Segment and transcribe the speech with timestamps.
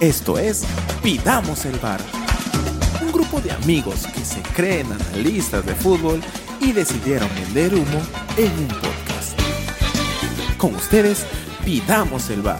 [0.00, 0.66] Esto es
[1.04, 2.00] Pidamos el Bar.
[3.00, 6.20] Un grupo de amigos que se creen analistas de fútbol
[6.60, 8.02] y decidieron vender humo
[8.36, 9.38] en un podcast.
[10.58, 11.24] Con ustedes,
[11.64, 12.58] Pidamos el Bar.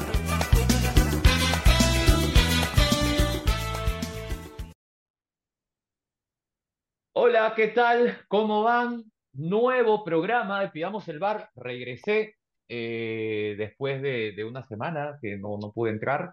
[7.15, 8.19] Hola, ¿qué tal?
[8.29, 9.11] ¿Cómo van?
[9.33, 11.51] Nuevo programa de Pidamos el Bar.
[11.57, 12.37] Regresé
[12.69, 16.33] eh, después de, de una semana que no, no pude entrar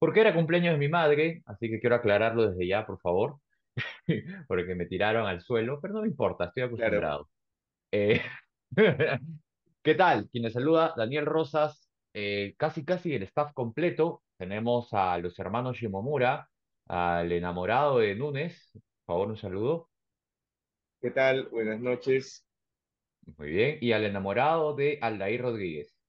[0.00, 3.36] porque era cumpleaños de mi madre, así que quiero aclararlo desde ya, por favor,
[4.48, 7.28] porque me tiraron al suelo, pero no me importa, estoy acostumbrado.
[7.92, 8.22] Eh,
[9.82, 10.28] ¿Qué tal?
[10.30, 14.22] Quien les saluda, Daniel Rosas, eh, casi casi el staff completo.
[14.38, 16.48] Tenemos a los hermanos Shimomura,
[16.88, 18.70] al enamorado de Núñez,
[19.04, 19.90] por favor, un saludo.
[21.02, 21.48] ¿Qué tal?
[21.48, 22.46] Buenas noches.
[23.36, 25.99] Muy bien, y al enamorado de Aldair Rodríguez.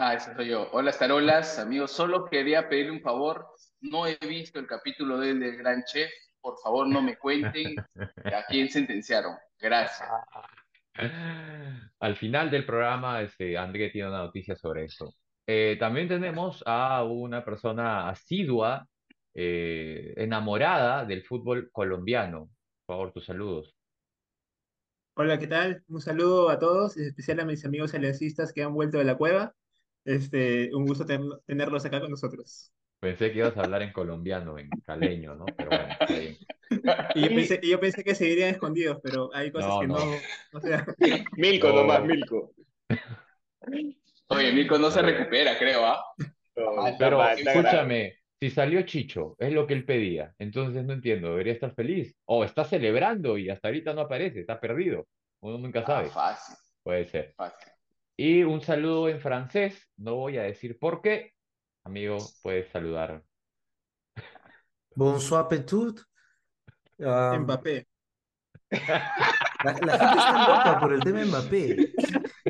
[0.00, 0.68] Ah, ese soy yo.
[0.70, 1.90] Hola, Starolas, amigos.
[1.90, 3.48] Solo quería pedirle un favor.
[3.80, 6.08] No he visto el capítulo del, del Gran Chef.
[6.40, 7.74] Por favor, no me cuenten
[8.32, 9.34] a quién sentenciaron.
[9.58, 10.08] Gracias.
[11.98, 15.12] Al final del programa, este, André tiene una noticia sobre eso.
[15.48, 18.86] Eh, también tenemos a una persona asidua,
[19.34, 22.48] eh, enamorada del fútbol colombiano.
[22.86, 23.74] Por favor, tus saludos.
[25.16, 25.82] Hola, ¿qué tal?
[25.88, 29.16] Un saludo a todos, en especial a mis amigos aliancistas que han vuelto de la
[29.16, 29.56] cueva.
[30.08, 32.72] Este, un gusto ten- tenerlos acá con nosotros.
[33.00, 35.44] Pensé que ibas a hablar en colombiano, en caleño, ¿no?
[35.56, 36.36] Pero bueno, está bien.
[37.14, 39.98] Y yo pensé, y yo pensé que seguirían escondidos, pero hay cosas No, que no.
[39.98, 40.16] no.
[41.36, 41.74] Milko No.
[41.76, 42.52] nomás, Milko.
[44.28, 46.02] Oye, Mirko no se recupera, creo, ¿ah?
[46.56, 47.68] Está Pero mal, está grave.
[47.68, 50.34] escúchame, si salió Chicho, es lo que él pedía.
[50.38, 52.14] Entonces no entiendo, debería estar feliz.
[52.26, 55.06] O está celebrando y hasta ahorita no aparece, está perdido.
[55.40, 56.08] Uno nunca Ah, sabe.
[56.10, 57.34] fácil, Puede ser.
[57.36, 57.72] fácil.
[58.20, 61.34] Y un saludo en francés, no voy a decir por qué.
[61.84, 63.24] Amigo, puedes saludar.
[64.94, 66.00] Bonsoir Petit.
[67.00, 67.86] Ah, Mbappé.
[68.70, 71.92] la, la gente está loca por el tema de Mbappé.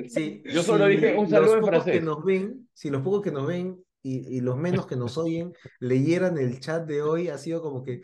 [0.09, 2.03] Sí, Yo solo si dije un los saludo en pocos que francés.
[2.03, 5.53] nos ven, si los pocos que nos ven y, y los menos que nos oyen
[5.81, 8.03] leyeran el chat de hoy, ha sido como que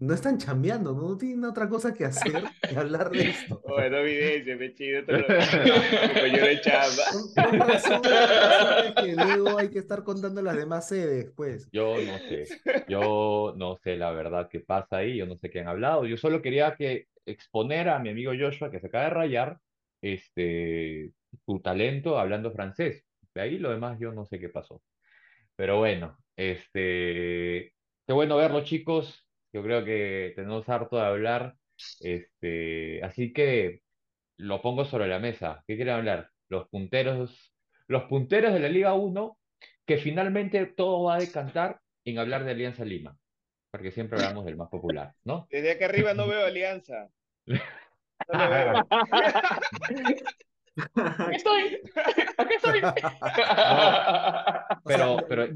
[0.00, 3.60] no están chambeando, no, No tienen otra cosa que hacer que hablar de esto.
[3.64, 5.02] Oye, no evidencia, me chido.
[5.02, 5.26] Lo...
[5.26, 7.02] compañero de chamba.
[7.12, 11.32] Con, con razón, con razón es que luego hay que estar contando las demás sedes,
[11.34, 11.68] pues.
[11.72, 12.46] Yo no sé,
[12.88, 16.06] yo no sé la verdad qué pasa ahí, yo no sé qué han hablado.
[16.06, 19.58] Yo solo quería que exponer a mi amigo Joshua, que se acaba de rayar,
[20.00, 21.12] este,
[21.44, 23.04] su talento hablando francés.
[23.34, 24.80] De ahí lo demás yo no sé qué pasó.
[25.56, 27.72] Pero bueno, este,
[28.06, 29.27] qué bueno verlo, chicos.
[29.52, 31.54] Yo creo que tenemos harto de hablar.
[32.00, 33.82] Este, así que
[34.36, 35.62] lo pongo sobre la mesa.
[35.66, 36.30] ¿Qué quieren hablar?
[36.48, 37.54] Los punteros,
[37.86, 39.38] los punteros de la Liga 1,
[39.86, 43.16] que finalmente todo va a decantar en hablar de Alianza Lima,
[43.70, 45.46] porque siempre hablamos del más popular, ¿no?
[45.50, 47.08] Desde acá arriba no veo alianza.
[48.32, 48.86] No lo veo.
[50.96, 51.80] Aquí estoy,
[52.36, 52.80] aquí estoy.
[54.88, 55.46] Pero, O sea, pero,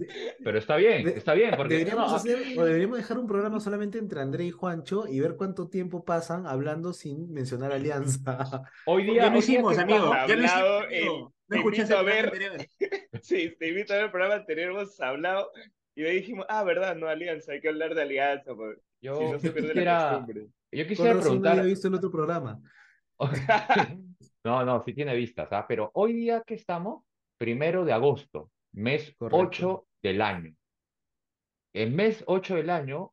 [0.44, 3.58] pero está bien, de- está bien, porque Deberíamos no, hacer, o deberíamos dejar un programa
[3.60, 8.62] solamente entre André y Juancho y ver cuánto tiempo pasan hablando sin mencionar Alianza.
[8.86, 10.12] hoy día, Ya lo hicimos, amigo.
[10.28, 11.06] Ya lo hicimos, en-
[11.48, 12.24] No escuchaste a el programa ver.
[12.26, 12.66] anterior.
[13.22, 15.50] Sí, te invito a ver el programa anterior, hemos hablado
[15.94, 18.52] y ahí dijimos, ah, verdad, no alianza, hay que hablar de alianza,
[19.02, 20.46] yo, Si no se la quisiera, costumbre.
[20.72, 22.60] yo quisiera razón no preguntar, había visto el otro programa.
[24.44, 25.66] no, no, sí tiene vistas, ¿ah?
[25.68, 27.04] Pero hoy día que estamos,
[27.38, 29.38] primero de agosto, mes Correcto.
[29.38, 30.54] 8 del año.
[31.72, 33.12] El mes 8 del año,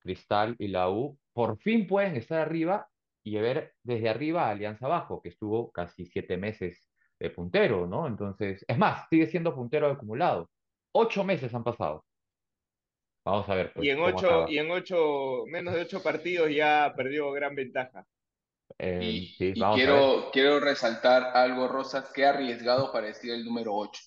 [0.00, 2.88] Cristal y la U por fin pueden estar arriba
[3.24, 8.06] y ver desde arriba a Alianza Abajo, que estuvo casi siete meses de puntero, ¿no?
[8.06, 10.48] Entonces, es más, sigue siendo puntero acumulado.
[10.92, 12.04] Ocho meses han pasado.
[13.24, 14.50] Vamos a ver, pues, Y en ocho, acaba.
[14.50, 18.06] y en ocho, menos de ocho partidos ya perdió gran ventaja.
[18.78, 24.00] Eh, Y, sí, quiero, quiero resaltar algo, Rosas, que arriesgado para decir el número 8.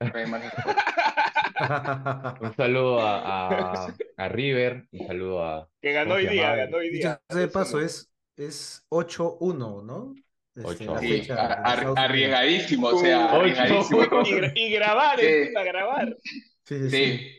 [2.40, 5.68] Un saludo a, a, a River, un saludo a...
[5.80, 7.20] Que ganó ¿Cómo hoy día, ganó hoy día.
[7.30, 10.14] de paso, es, es 8-1, ¿no?
[10.54, 14.00] Este, Sí, arriesgadísimo, o sea, Uh, arriesgadísimo.
[14.54, 15.26] Y, y grabar, Sí.
[15.26, 16.16] encima, grabar.
[16.64, 17.18] Sí, sí, sí.
[17.18, 17.30] Sí,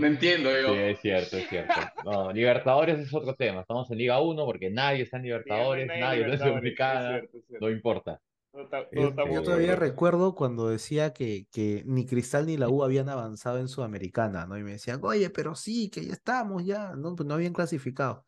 [0.00, 0.74] no entiendo yo.
[0.74, 1.74] Sí, es cierto, es cierto.
[2.04, 3.62] No, Libertadores es otro tema.
[3.62, 7.28] Estamos en Liga 1 porque nadie está en Libertadores, nadie nadie es es cierto.
[7.60, 8.20] no importa.
[8.56, 12.70] Todo está- todo está Yo todavía recuerdo cuando decía que, que ni Cristal ni la
[12.70, 14.56] U habían avanzado en Sudamericana, ¿no?
[14.56, 18.24] Y me decían, oye, pero sí, que ya estamos, ya, no, pues no habían clasificado.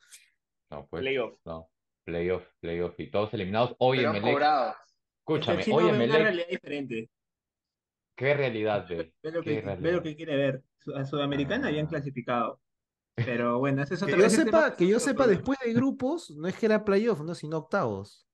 [0.71, 1.39] No, pues, Playoff.
[1.47, 1.71] no.
[2.05, 3.75] Playoff, playoff y todos eliminados.
[3.79, 4.75] Hoy Pero Melec, cobrado.
[5.21, 7.11] escúchame, en ve una Melec, realidad diferente.
[8.15, 9.15] ¿Qué realidad ve?
[9.23, 10.63] Ve lo ¿Qué que, ve lo que quiere ver.
[10.95, 11.89] A Sudamericana habían Ah.
[11.89, 12.61] clasificado.
[13.15, 16.49] Pero bueno, ese es Que otro yo sepa, que yo sepa, después de grupos, no
[16.49, 18.28] es que era playoff, no, sino octavos.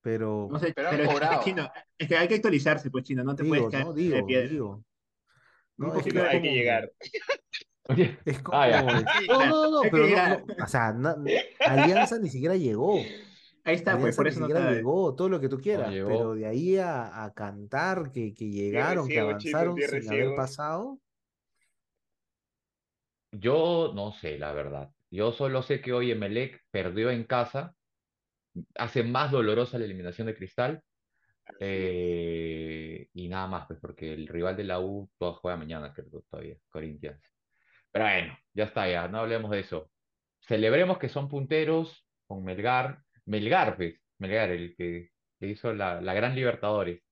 [0.00, 1.42] Pero No sé, Pero es que, cobrado.
[1.42, 3.92] Chino, es que hay que actualizarse, pues, Chino, no te digo, puedes caer ¿no?
[3.92, 4.48] de Digo, piedra.
[4.48, 4.84] digo.
[5.76, 6.92] No, es que hay que como- llegar.
[8.24, 8.58] Es como.
[8.62, 8.82] Ah, ya.
[9.28, 10.94] No, no, no, pero no, no, o sea,
[11.66, 12.96] Alianza ni siquiera llegó.
[13.64, 16.34] Ahí está, pues, por ni eso no siquiera llegó, todo lo que tú quieras, pero
[16.34, 20.98] de ahí a, a cantar que, que llegaron, que ciego, avanzaron sin haber pasado.
[23.32, 24.90] Yo no sé, la verdad.
[25.10, 27.74] Yo solo sé que hoy Emelec perdió en casa,
[28.76, 30.82] hace más dolorosa la eliminación de Cristal,
[31.60, 36.22] eh, y nada más, pues porque el rival de la U todo juega mañana, creo
[36.30, 37.20] todavía, Corinthians.
[37.90, 39.90] Pero bueno, ya está, ya, no hablemos de eso.
[40.40, 45.10] Celebremos que son punteros con Melgar, Melgar, pues, Melgar, el que,
[45.40, 47.02] que hizo la, la Gran Libertadores.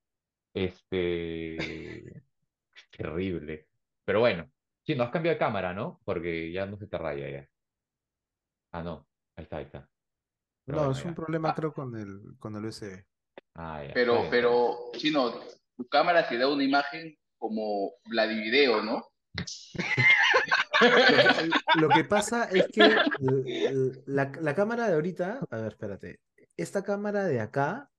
[0.55, 1.57] Este,
[2.97, 3.69] terrible.
[4.05, 4.51] Pero bueno,
[4.85, 6.01] sí, nos has cambiado de cámara, ¿no?
[6.05, 7.49] Porque ya no se te raya ya.
[8.73, 9.89] Ah, no, ahí está, ahí está.
[10.67, 11.15] No, bueno, es un ya.
[11.15, 11.55] problema Ah.
[11.55, 13.05] creo con el, con el USB.
[13.55, 14.31] Ah, ya, Pero, bien.
[14.31, 15.41] pero, Chino,
[15.77, 19.07] tu cámara te da una imagen como Vladivideo, ¿no?
[20.81, 25.69] Lo que, lo que pasa es que l- la, la cámara de ahorita, a ver,
[25.73, 26.21] espérate,
[26.57, 27.91] esta cámara de acá,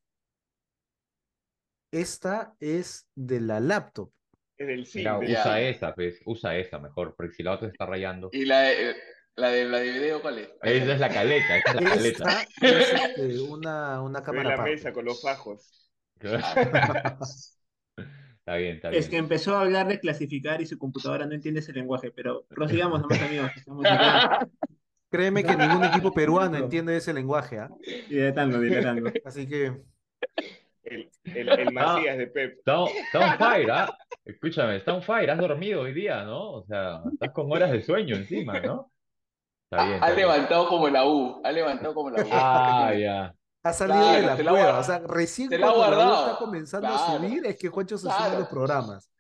[1.92, 4.12] esta es de la laptop.
[4.58, 5.04] Del Mira, cine.
[5.28, 5.42] ya.
[5.42, 8.30] usa esa, pues, usa esa mejor, porque si la otra se está rayando.
[8.32, 8.72] Y la,
[9.38, 10.50] de- la de Vladivideo, ¿cuál es?
[10.64, 12.42] Esa es la caleta, esa es la caleta.
[12.62, 15.72] Esta es este, una, una cámara la mesa con los fajos.
[18.48, 19.02] Está bien, está bien.
[19.02, 22.46] Es que empezó a hablar de clasificar y su computadora no entiende ese lenguaje, pero
[22.48, 23.52] prosigamos nomás, amigos.
[25.10, 27.70] Créeme que ningún equipo peruano entiende ese lenguaje, ¿ah?
[28.10, 29.12] dilatando, dilatando.
[29.26, 29.74] Así que
[30.84, 32.60] El, el, el Macías de Pep.
[32.60, 33.98] Está, está on fire, ¿ah?
[34.24, 36.52] Escúchame, está on fire, has dormido hoy día, ¿no?
[36.54, 38.92] O sea, estás con horas de sueño encima, ¿no?
[39.70, 40.18] Está bien, Ha bien.
[40.18, 42.28] levantado como la U, ha levantado como la U.
[42.32, 43.36] Ah, ya.
[43.64, 44.54] ha salido Claro, de la la cueva.
[44.54, 44.80] guardado.
[44.80, 46.26] O sea, recién Se la cuando la U guardado.
[46.28, 47.18] está comenzando a Claro.
[47.18, 48.40] subir es que Juancho se sube a Claro.
[48.40, 49.12] los programas.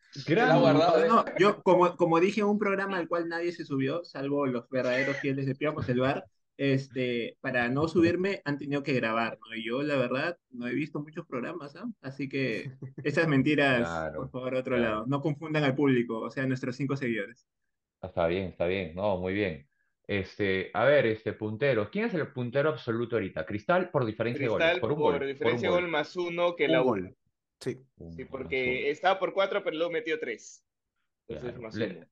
[0.45, 1.03] La Gran, guardado.
[1.03, 1.07] ¿eh?
[1.09, 4.67] No, yo, como, como dije en un programa al cual nadie se subió, salvo los
[4.69, 6.25] verdaderos fieles de Piamos el Bar,
[6.57, 9.55] este, para no subirme han tenido que grabar, ¿no?
[9.55, 11.85] Y yo, la verdad, no he visto muchos programas, ¿ah?
[12.01, 12.71] Así que
[13.03, 14.91] esas mentiras, Claro, por favor, a otro claro.
[14.95, 15.05] lado.
[15.07, 17.45] No confundan al público, o sea, nuestros cinco seguidores.
[18.01, 19.67] Está bien, está bien, no, muy bien.
[20.07, 23.45] Este, a ver, este puntero, ¿quién es el puntero absoluto ahorita?
[23.45, 26.55] Cristal por diferencia de goles, Cristal por un por gol, diferencia de gol más uno
[26.55, 26.85] que Un la U.
[26.85, 27.17] gol.
[27.59, 27.77] Sí.
[28.15, 30.63] Sí, porque estaba por cuatro, pero luego metió tres.
[31.27, 31.61] Entonces, Claro.
[31.61, 32.05] más Le, uno.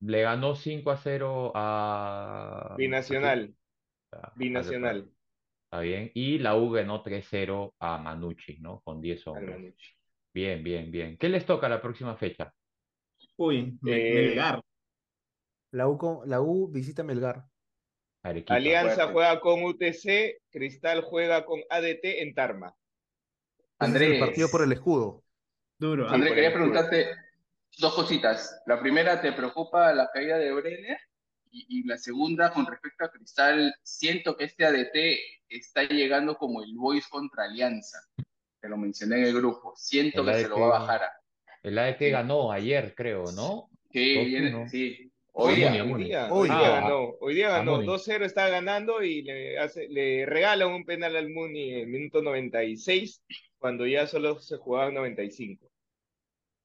[0.00, 2.74] le ganó 5 a 0 a...
[2.78, 3.54] Binacional.
[4.12, 5.10] a- a- Binacional.
[5.64, 6.10] Está bien.
[6.14, 8.80] Y la U ganó 3-0 a Manucci, ¿no?
[8.80, 9.74] Con 10 al hombres.
[10.32, 11.16] Bien, bien, bien.
[11.16, 12.52] ¿Qué les toca la próxima fecha?
[13.36, 14.62] Uy, me, Eh, Melgar.
[15.72, 17.44] La U, con- la U visita Melgar.
[18.22, 18.54] Arequipa.
[18.54, 19.12] Alianza fuerte.
[19.12, 22.68] juega con UTC, Cristal juega con ADT en Tarma.
[22.68, 24.20] Es el Andrés.
[24.20, 25.24] partido por el escudo.
[25.78, 26.06] Duro.
[26.08, 27.06] Andrés, por quería preguntarte
[27.78, 28.60] dos cositas.
[28.66, 30.98] La primera, ¿te preocupa la caída de Brenner?
[31.52, 35.18] Y, y la segunda, con respecto a Cristal, siento que este ADT
[35.48, 37.98] está llegando como el Boys contra Alianza.
[38.60, 39.72] Te lo mencioné en el grupo.
[39.76, 40.60] Siento El que se lo ADT.
[40.60, 41.02] va a bajar.
[41.04, 41.12] a-
[41.62, 42.10] El Sí.
[42.10, 43.70] ganó ayer, creo, ¿no?
[43.90, 44.24] Sí, 2-1.
[44.26, 45.09] viene, sí.
[45.32, 45.84] Hoy día.
[45.84, 46.78] Hoy día, Hoy día.
[46.78, 47.86] Ah, ganó, hoy día ganó, Muni.
[47.86, 52.20] 2-0 está ganando y le, hace, le regalan un penal al Muni en el minuto
[52.22, 53.22] 96,
[53.58, 55.70] cuando ya solo se jugaban 95.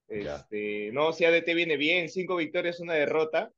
[0.10, 0.36] Ya.
[0.36, 3.51] Este, no, si ADT viene bien, cinco victorias, una derrota.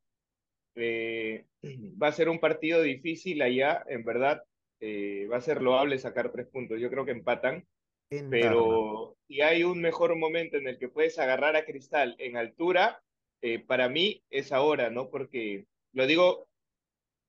[0.74, 1.44] Eh,
[2.02, 4.42] va a ser un partido difícil allá, en verdad.
[4.80, 6.80] eh, va a ser loable sacar tres puntos.
[6.80, 7.66] Yo creo que empatan.
[8.10, 8.30] En.
[8.30, 13.02] Pero si hay un mejor momento en el que puedes agarrar a Cristal en altura,
[13.42, 15.10] eh, para mí es ahora, ¿no?
[15.10, 16.48] Porque lo digo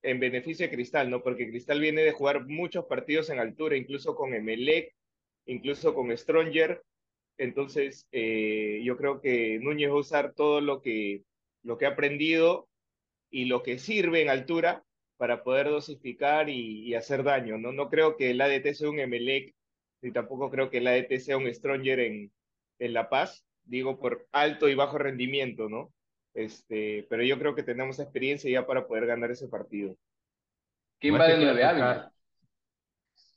[0.02, 1.22] en beneficio de Cristal, ¿no?
[1.22, 4.94] Porque Cristal viene de jugar muchos partidos en altura, incluso con Emelec,
[5.46, 6.82] incluso con Stronger.
[7.38, 11.24] Entonces, eh, yo creo que Núñez va a usar todo lo que,
[11.62, 12.68] lo que ha aprendido
[13.30, 14.84] y lo que sirve en altura
[15.16, 17.72] para poder dosificar y, y hacer daño, ¿no?
[17.72, 19.54] No creo que el ADT sea un Emelec
[20.02, 22.32] ni tampoco creo que el ADT sea un Stronger en,
[22.78, 25.92] en La Paz, digo por alto y bajo rendimiento, ¿no?
[26.34, 29.96] Este, pero yo creo que tenemos experiencia ya para poder ganar ese partido.
[30.98, 32.12] ¿Quién va de nueve Ávila?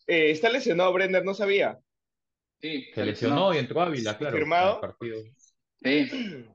[0.08, 1.80] Eh, está lesionado Brenner, no sabía.
[2.62, 4.38] Sí, Se lesionó y entró Ávila, claro.
[4.38, 5.18] El partido.
[5.84, 6.10] Sí.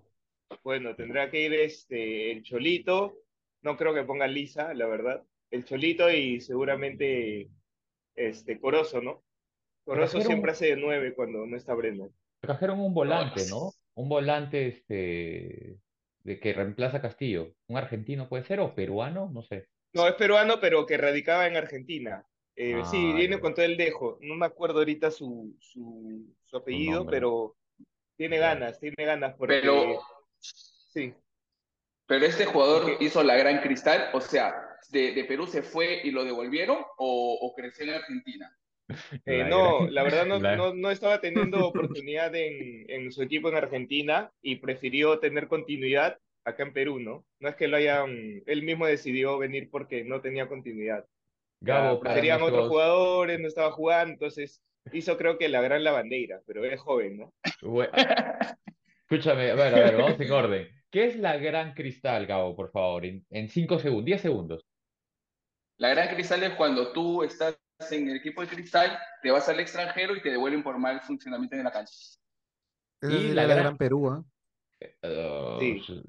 [0.65, 3.19] Bueno, tendrá que ir este, el Cholito,
[3.61, 5.23] no creo que ponga Lisa, la verdad.
[5.51, 7.51] El Cholito y seguramente
[8.15, 9.23] este, Corozo, ¿no?
[9.85, 12.11] Corozo Trajeron- siempre hace de nueve cuando no está Brenner.
[12.41, 13.73] Trajeron un volante, ¿no?
[13.95, 15.79] un volante este,
[16.29, 17.55] de que reemplaza a Castillo.
[17.67, 19.31] ¿Un argentino puede ser o peruano?
[19.33, 19.67] No sé.
[19.95, 22.25] No, es peruano, pero que radicaba en Argentina.
[22.55, 23.41] Eh, sí, Ah, viene ya.
[23.41, 24.19] con todo el dejo.
[24.21, 27.57] No me acuerdo ahorita su, su, su apellido, pero
[28.17, 30.01] tiene ganas, tiene ganas porque Pero,
[30.41, 31.15] sí.
[32.07, 34.55] pero este jugador Porque- hizo la gran cristal, o sea,
[34.91, 38.53] de, de Perú se fue y lo devolvieron o, o creció en Argentina.
[39.27, 43.23] Eh, La no, la verdad no, la- no, no estaba teniendo oportunidad en, en su
[43.23, 47.27] equipo en Argentina y prefirió tener continuidad acá en Perú, ¿no?
[47.41, 51.05] No es que lo hayan, él mismo decidió venir porque no tenía continuidad.
[51.61, 55.85] Ya, Gabo, preferían otros nuestros- jugadores, no estaba jugando, entonces hizo creo que la gran
[55.85, 57.35] lavandera, pero es joven, ¿no?
[57.61, 57.91] Bue-
[59.03, 60.69] Escúchame, a ver, a ver, vamos en orden.
[60.91, 63.05] ¿Qué es la gran cristal, Gabo, por favor?
[63.05, 64.65] En, en cinco segundos, 10 segundos.
[65.77, 67.59] La gran cristal es cuando tú estás
[67.91, 71.57] en el equipo de cristal, te vas al extranjero y te devuelven por mal funcionamiento
[71.57, 71.93] en la cancha.
[73.01, 74.25] Esa Y la la gran- gran Perú, ¿ah?
[75.03, 76.03] Uh, Sí.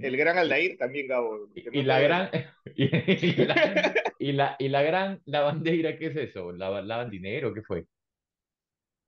[0.00, 1.48] El gran Aldair también, Gabo.
[1.54, 2.30] y no la gran
[2.74, 6.50] y la, y la, y la gran lavandera, ¿qué es eso?
[6.52, 7.52] ¿Lava- ¿Lavan dinero?
[7.52, 7.84] ¿Qué fue?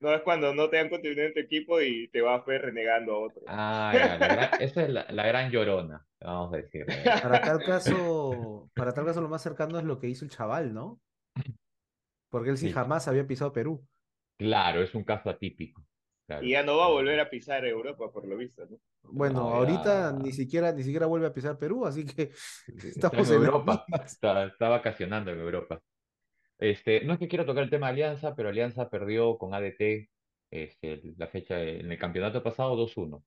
[0.01, 3.13] No es cuando no te dan continuidad en tu equipo y te vas pues renegando
[3.15, 3.41] a otro.
[3.47, 6.85] Ah, ya, la gran- esa es la, la gran llorona, vamos a decir.
[7.21, 10.73] Para tal caso, para tal caso lo más cercano es lo que hizo el chaval,
[10.73, 10.99] ¿no?
[12.29, 12.73] Porque él sí Sí.
[12.73, 13.85] jamás había pisado Perú.
[14.37, 15.85] Claro, es un caso atípico.
[16.27, 16.43] claro.
[16.45, 18.77] Y ya no va a volver a pisar Europa, por lo visto, ¿no?
[19.01, 20.11] Bueno, No, ahorita ya.
[20.13, 22.31] ni siquiera, ni siquiera vuelve a pisar Perú, así que
[22.67, 25.81] Está estamos en en las Europa, está, está vacacionando en Europa.
[26.59, 30.09] Este, no es que quiera tocar el tema de Alianza, pero Alianza perdió con ADT
[30.51, 33.23] este, la fecha en el campeonato pasado 2-1.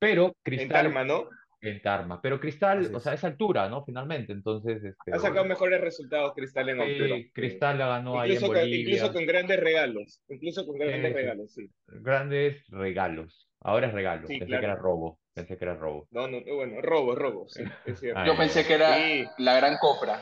[0.00, 1.28] Pero En Cristal Tarma, ¿no?
[1.60, 3.84] En Tarma, pero Cristal, Así o sea, es altura, ¿no?
[3.84, 7.16] Finalmente, entonces, este, Ha sacado mejores resultados Cristal en sí, altura.
[7.34, 8.80] Cristal la ganó ahí en Incluso con, Bolivia.
[8.94, 10.22] incluso con grandes regalos.
[10.28, 11.68] Incluso con grandes regalos, sí.
[11.86, 13.48] Grandes regalos.
[13.60, 14.26] Ahora es regalo.
[14.28, 14.60] Sí, Pensé claro.
[14.60, 15.18] que era robo.
[15.34, 16.06] Pensé que era robo.
[16.10, 18.24] No, no, bueno, robo, robo, sí, es cierto.
[18.24, 19.24] Yo pensé que era Sí.
[19.38, 20.20] la gran copra.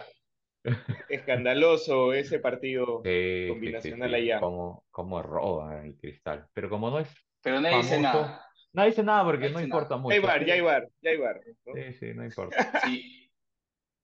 [1.08, 4.16] Escandaloso ese partido Sí, sí, sí, combinacional sí.
[4.16, 4.40] allá.
[4.40, 6.46] Cómo, cómo roba el Cristal.
[6.54, 7.08] Pero como no es
[7.42, 8.45] Pero nadie dice nada.
[8.76, 10.14] Nadie dice nada porque no importa Ya mucho.
[10.14, 11.40] hay bar, ya hay bar, ya hay bar.
[11.66, 11.74] ¿no?
[11.74, 12.56] Sí, sí, no importa.
[12.84, 13.30] Si,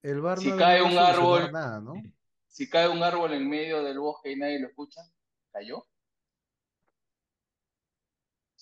[0.02, 1.94] El VAR Si no cae un árbol- nada, ¿no?
[2.48, 5.00] si cae un árbol en medio del bosque y nadie lo escucha,
[5.52, 5.86] ¿cayó?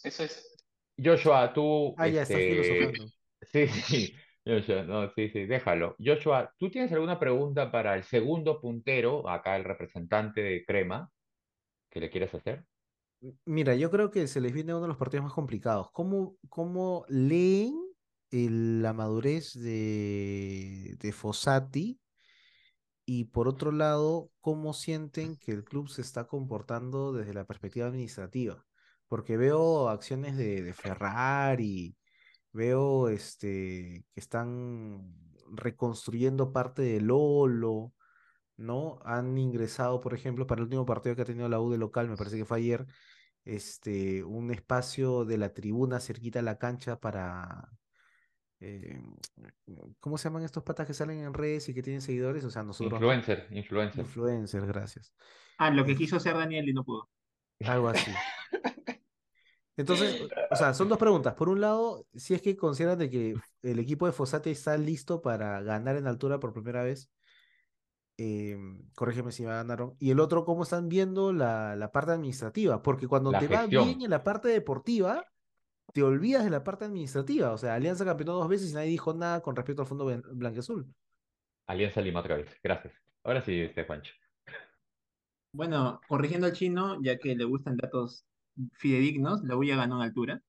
[0.05, 0.57] Eso es.
[1.03, 3.05] Joshua, tú, Ah, ya estás este, filosofando.
[3.43, 4.15] Sí, sí,
[4.45, 5.97] Joshua, no, sí, sí, déjalo.
[5.99, 11.11] Joshua, ¿tú tienes alguna pregunta para el segundo puntero, acá el representante de Crema,
[11.91, 12.65] que le quieres hacer?
[13.45, 15.91] Mira, yo creo que se les viene uno de los partidos más complicados.
[15.93, 17.75] ¿Cómo, cómo leen
[18.31, 22.01] el- la madurez de, de Fossati?
[23.07, 27.87] Y por otro lado, ¿cómo sienten que el club se está comportando desde la perspectiva
[27.87, 28.65] administrativa?
[29.09, 31.97] Porque veo acciones de, de Ferrari,
[32.53, 35.15] veo este, que están
[35.53, 37.93] reconstruyendo parte de Lolo,
[38.57, 39.01] ¿no?
[39.05, 42.09] Han ingresado, por ejemplo, para el último partido que ha tenido la U de local,
[42.09, 42.87] me parece que fue ayer,
[43.45, 47.71] este, un espacio de la tribuna cerquita a la cancha para,
[48.61, 49.01] eh,
[49.99, 52.45] ¿cómo se llaman estos patas que salen en redes y que tienen seguidores?
[52.45, 53.13] O sea, nosotros no.
[53.13, 54.01] Influencer, influencer.
[54.01, 55.15] Influencers, gracias.
[55.59, 57.09] Ah, lo que quiso hacer Daniel y no pudo.
[57.61, 58.11] Algo así.
[59.77, 61.35] Entonces, o sea, son dos preguntas.
[61.35, 65.23] Por un lado, si es que consideran de que el equipo de Fossati está listo
[65.23, 67.11] para ganar en altura por primera vez,
[68.23, 68.59] eh,
[68.95, 69.95] corrígeme si me ganaron.
[69.99, 72.83] Y el otro, ¿cómo están viendo la, la parte administrativa?
[72.83, 75.25] Porque cuando La te va bien en la parte deportiva,
[75.95, 77.53] te olvidas de la parte administrativa.
[77.53, 80.23] O sea, Alianza campeonó dos veces y nadie dijo nada con respecto al fondo blan-
[80.35, 80.87] blanqueazul.
[81.67, 82.55] Alianza Lima otra vez.
[82.63, 82.93] Gracias.
[83.25, 84.13] Ahora sí, este Juancho.
[85.53, 88.25] Bueno, corrigiendo al chino, ya que le gustan datos
[88.75, 90.43] fidedignos, la U ya ganó en altura.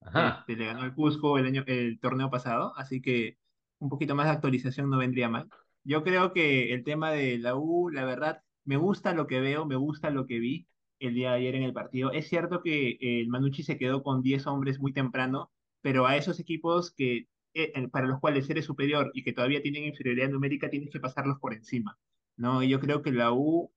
[0.00, 0.38] Ajá.
[0.40, 3.36] Este, le ganó el Cusco el año, el torneo pasado, así que
[3.80, 5.48] un poquito más de actualización no vendría mal.
[5.84, 9.66] Yo creo que el tema de la U, la verdad, me gusta lo que veo,
[9.66, 10.68] me gusta lo que vi
[10.98, 12.12] el día de ayer en el partido.
[12.12, 16.38] Es cierto que el Manucci se quedó con 10 hombres muy temprano, pero a esos
[16.40, 20.70] equipos que eh, eh, para los cuales eres superior y que todavía tienen inferioridad numérica,
[20.70, 21.98] tienes que pasarlos por encima,
[22.36, 22.62] ¿no?
[22.62, 23.72] Y yo creo que la U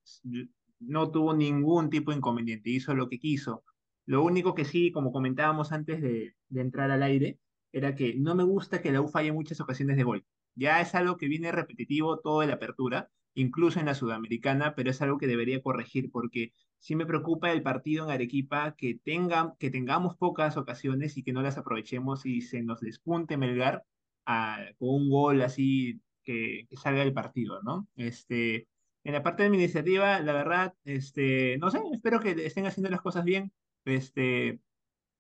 [0.80, 3.64] no tuvo ningún tipo de inconveniente, hizo lo que quiso.
[4.06, 7.40] Lo único que sí, como comentábamos antes de, de entrar al aire,
[7.72, 10.26] era que no me gusta que la U falle muchas ocasiones de gol.
[10.56, 15.02] Ya es algo que viene repetitivo toda la apertura, incluso en la sudamericana, pero es
[15.02, 19.72] algo que debería corregir porque sí me preocupa el partido en Arequipa que, tenga, que
[19.72, 23.86] tengamos pocas ocasiones y que no las aprovechemos y se nos despunte Melgar
[24.26, 27.88] a- con un gol así que, que salga del partido, ¿no?
[27.96, 28.68] Este,
[29.04, 33.26] en la parte administrativa, la verdad, este, no sé, espero que estén haciendo las cosas
[33.26, 33.52] bien.
[33.86, 34.62] Este,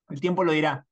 [0.09, 0.87] el tiempo lo dirá.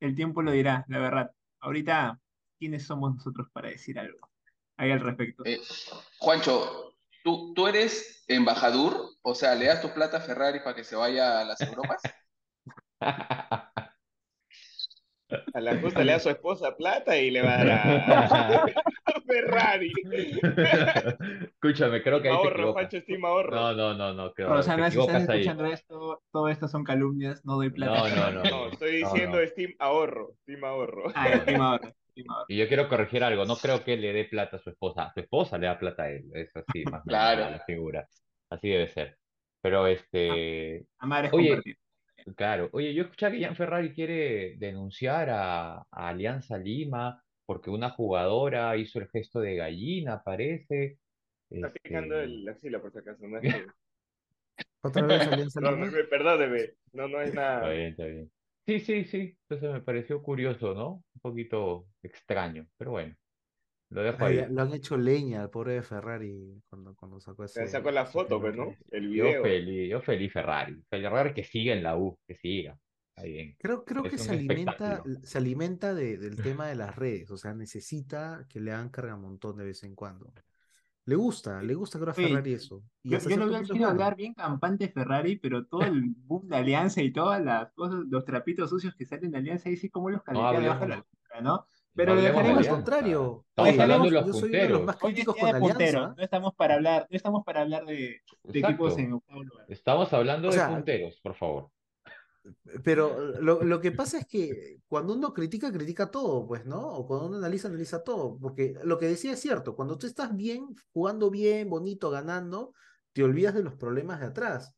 [0.00, 1.32] el tiempo lo dirá, la verdad.
[1.60, 2.20] Ahorita,
[2.60, 4.30] ¿quiénes somos nosotros para decir algo
[4.78, 5.44] ahí al respecto?
[5.44, 5.60] Eh,
[6.18, 9.10] Juancho, ¿tú, ¿tú eres embajador?
[9.22, 12.02] O sea, ¿le das tu plata a Ferrari para que se vaya a las Europas?
[15.52, 18.64] A la justa le da a su esposa plata y le va a dar a,
[19.04, 19.92] a Ferrari.
[21.54, 22.82] Escúchame, creo que ahí te Ahorro, equivocas.
[22.82, 23.56] Pancho estima ahorro.
[23.56, 25.44] No, no, no, no, creo, Rosana, te si estás equivocas ahí.
[25.46, 28.00] escuchando esto, todo esto son calumnias, no doy plata.
[28.00, 28.42] No, no, no.
[28.50, 29.46] No, estoy diciendo no.
[29.46, 31.04] Steam ahorro, Steam ahorro.
[31.14, 31.94] Ah, estima ahora,
[32.48, 35.12] Y yo quiero corregir algo, no creo que le dé plata a su esposa, a
[35.12, 37.50] su esposa le da plata a él, es así, más o menos Claro.
[37.50, 38.08] la figura,
[38.50, 39.16] así debe ser.
[39.62, 41.60] Pero este, Amar es Oye,
[42.36, 47.90] claro, oye, yo escuché que Jan Ferrari quiere denunciar a, a Alianza Lima porque una
[47.90, 50.98] jugadora hizo el gesto de gallina, parece.
[51.50, 53.26] Está Este, picando el, la axila por si acaso.
[53.26, 53.66] No, es que-
[54.82, 55.70] Otra vez Alianza Lima.
[55.72, 56.70] Perdóneme, perdóneme.
[56.92, 57.68] No, no es Está nada.
[57.70, 58.30] bien, está bien.
[58.70, 61.04] Sí, sí, sí, entonces me pareció curioso, ¿no?
[61.14, 63.16] Un poquito extraño, pero bueno,
[63.90, 64.46] lo dejo Ay, ahí.
[64.48, 67.64] lo han hecho leña al pobre de Ferrari cuando, cuando sacó ese.
[67.64, 68.56] Se sacó la ese foto, pues, penalti.
[68.56, 68.96] ¿no?
[68.96, 69.42] El Yo video.
[69.42, 70.82] feliz, yo feliz Ferrari.
[70.88, 72.78] Ferrari que siga en la U, que siga.
[73.16, 73.56] Está bien.
[73.58, 75.20] Creo, creo Es que un se alimenta, espectáculo.
[75.22, 79.56] se alimenta de- del tema de las redes, o sea, necesita que le hagan cargamontón
[79.56, 80.32] de vez en cuando.
[81.10, 82.84] Le gusta, le gusta creo a Ferrari eso.
[83.02, 83.88] Y Yo, yo lo veo al bueno.
[83.88, 88.24] hablar bien campante Ferrari, pero todo el boom de Alianza y todas las cosas, los
[88.24, 90.22] trapitos sucios que salen de Alianza, y sí como los
[90.62, 91.66] debajo de la altura, ¿no?
[91.94, 92.58] Pero No lo Al dejaremos.
[92.58, 92.70] Alianza.
[92.70, 95.74] contrario, Estamos oye, hablando de yo soy uno de los más críticos con de Alianza.
[95.74, 99.66] punteros, no estamos para hablar, no estamos para hablar de, de equipos en octavo lugar.
[99.68, 101.70] Estamos hablando O de punteros, por favor.
[102.84, 106.94] Pero lo, lo que pasa es que cuando uno critica, critica todo, pues, ¿no?
[106.94, 108.38] O cuando uno analiza, analiza todo.
[108.38, 112.74] Porque lo que decía es cierto, cuando tú estás bien, jugando bien, bonito, ganando,
[113.12, 114.74] te olvidas de los problemas de atrás.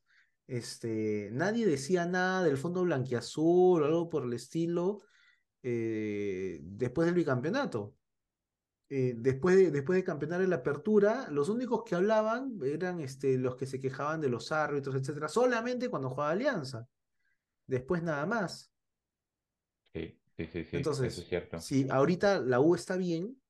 [0.47, 5.01] Este, nadie decía nada del fondo blanquiazul o algo por el estilo
[5.63, 7.95] eh, después del bicampeonato.
[8.89, 13.39] Eh, después de, después de campeonar en la apertura, los únicos que hablaban eran este,
[13.39, 16.87] los que se quejaban de los árbitros, etcétera, solamente cuando jugaba Alianza.
[17.67, 18.73] Después nada más.
[19.93, 21.59] Sí, sí, sí, sí, eso Entonces, es cierto.
[21.61, 23.41] si ahorita la U está bien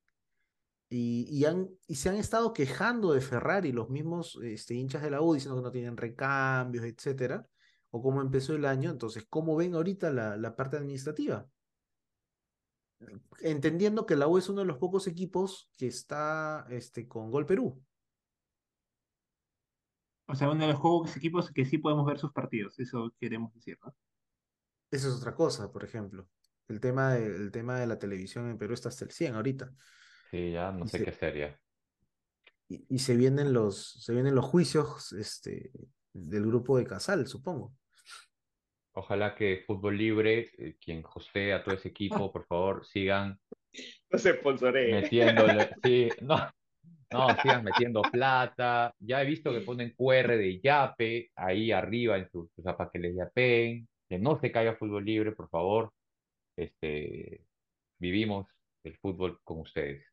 [0.89, 5.11] y, y han, y se han estado quejando de Ferrari, los mismos este, hinchas de
[5.11, 7.49] la U, diciendo que no tienen recambios, etcétera,
[7.91, 11.49] o cómo empezó el año, entonces, ¿cómo ven ahorita la, la parte administrativa?
[13.41, 17.47] Entendiendo que la U es uno de los pocos equipos que está este, con Gol
[17.47, 17.83] Perú.
[20.33, 23.53] O sea, uno de los juegos, equipos que sí podemos ver sus partidos, eso queremos
[23.53, 23.95] decir, ¿no?
[24.91, 26.27] Esa es otra cosa, por ejemplo.
[26.69, 29.71] El tema de, el tema de la televisión en Perú está hasta el 100 ahorita.
[30.31, 31.61] Sí, ya no Y sé se- qué hacer ya.
[32.69, 35.71] Y, y se vienen los, se vienen los juicios este,
[36.15, 37.75] del grupo de Casal, supongo.
[38.95, 43.39] Ojalá que Fútbol Libre, eh, quien hostea a todo ese equipo, por favor, sigan
[44.11, 44.39] No se
[44.91, 46.37] metiéndole, sí, no,
[47.13, 48.95] no, sigan metiendo plata.
[49.01, 52.91] Ya he visto que ponen QR de Yape ahí arriba en sus, o sea, para
[52.91, 55.93] que les yapeen, que no se caiga Fútbol Libre, por favor.
[56.57, 57.45] Este,
[57.99, 58.47] vivimos
[58.85, 60.05] el fútbol con ustedes.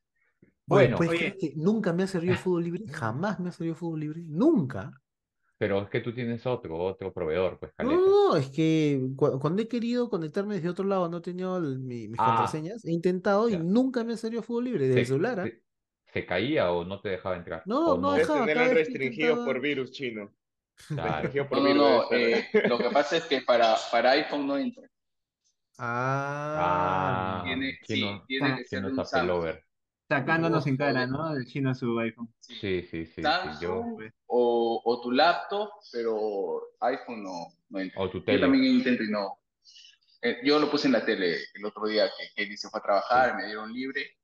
[0.65, 1.19] Bueno, ¿puedes Oye.
[1.19, 2.83] creer que nunca me ha servido fútbol libre?
[2.88, 4.21] Jamás me ha servido fútbol libre.
[4.25, 4.91] Nunca.
[5.57, 8.01] pero es que tú tienes otro, otro proveedor, pues, No, Caleta.
[8.07, 11.79] no, es que cu- cuando he querido conectarme desde otro lado, no he tenido el-
[11.79, 15.05] mi- mis Ah, contraseñas, he intentado y nunca me ha servido fútbol libre, desde el
[15.05, 15.39] ¿Se, celular.
[15.41, 15.49] ¿ah?
[16.13, 17.63] Se- caía o no te dejaba entrar?
[17.65, 18.13] No, ¿O no no?
[18.13, 20.32] Dejaba, tenerlo que restringido intentaba- por virus chino.
[20.88, 21.30] Claro.
[21.50, 21.82] Por No, no, virus.
[21.82, 22.10] no.
[22.10, 24.88] debe eh, lo que pasa es que para, para iPhone no entra.
[25.78, 29.56] Ah, Ah, Tiene, sí, chino, tiene que ser un Samsung.
[30.10, 31.06] Sacándonos en cara.
[31.08, 31.36] ¿no?
[31.36, 32.34] El chino su iPhone.
[32.39, 33.22] Sí, sí, sí, sí, yo.
[33.22, 38.02] Samsung o, o tu laptop, pero iPhone no, no entra.
[38.02, 38.39] O tu Yo tele.
[38.39, 39.39] también intento y no.
[40.22, 42.84] Eh, yo lo puse en la tele el otro día que Kelly se fue a
[42.84, 43.36] trabajar, Sí.
[43.38, 44.17] me dieron libre,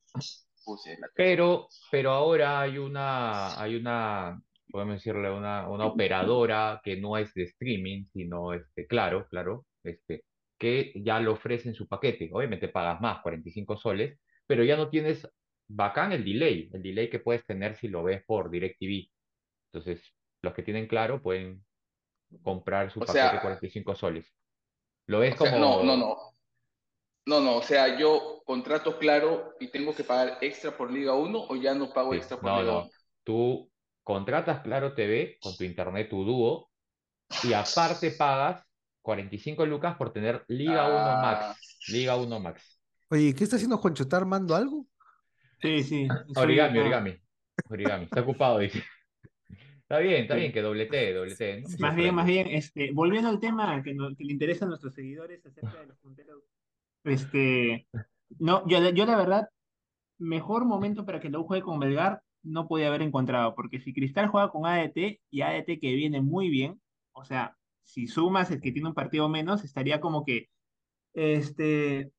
[0.66, 1.08] puse la.
[1.16, 7.34] Pero, pero ahora hay una, hay una, podemos decirle, una, una operadora que no es
[7.34, 10.24] de streaming, sino este, claro, claro, este,
[10.58, 12.30] que ya lo ofrece en su paquete.
[12.34, 15.28] Obviamente pagas más, 45 soles, pero ya no tienes
[15.68, 19.10] bacán el delay, el delay que puedes tener si lo ves por DirecTV.
[19.72, 20.02] Entonces,
[20.42, 21.64] los que tienen claro pueden
[22.44, 24.34] comprar su O paquete sea- 45 soles.
[25.08, 25.60] Lo ves sea, como...
[25.60, 26.18] no, no, no.
[27.26, 31.46] No, no, o sea, yo contrato claro y tengo que pagar extra por Liga 1
[31.50, 32.80] o ya no pago Sí, extra por no, Liga no.
[32.82, 32.90] 1.
[33.24, 33.72] Tú
[34.04, 36.70] contratas Claro TV con tu internet, tu dúo,
[37.44, 38.64] y aparte pagas
[39.02, 41.22] 45 lucas por tener Liga 1 Ah.
[41.22, 41.78] Max.
[41.90, 42.80] Liga 1 Max.
[43.10, 44.04] Oye, ¿qué está haciendo Juancho?
[44.04, 44.86] ¿Está armando algo?
[45.62, 46.08] Sí, sí.
[46.36, 47.16] Origami, origami.
[47.70, 48.04] Origami.
[48.06, 48.84] Está ocupado, dice.
[49.82, 51.62] Está bien, está bien que doblete, doblete.
[51.62, 54.66] No me Más bien, más bien, este, volviendo al tema que, nos- que le interesa
[54.66, 56.44] a nuestros seguidores acerca de los punteros
[57.06, 57.88] Este,
[58.40, 59.50] no, yo, yo la verdad,
[60.18, 63.94] mejor momento para que la U juegue con Melgar no podía haber encontrado, porque si
[63.94, 66.82] Cristal juega con ADT y ADT que viene muy bien,
[67.14, 70.50] o sea, si sumas el que tiene un partido menos, estaría como que,
[71.14, 72.12] este,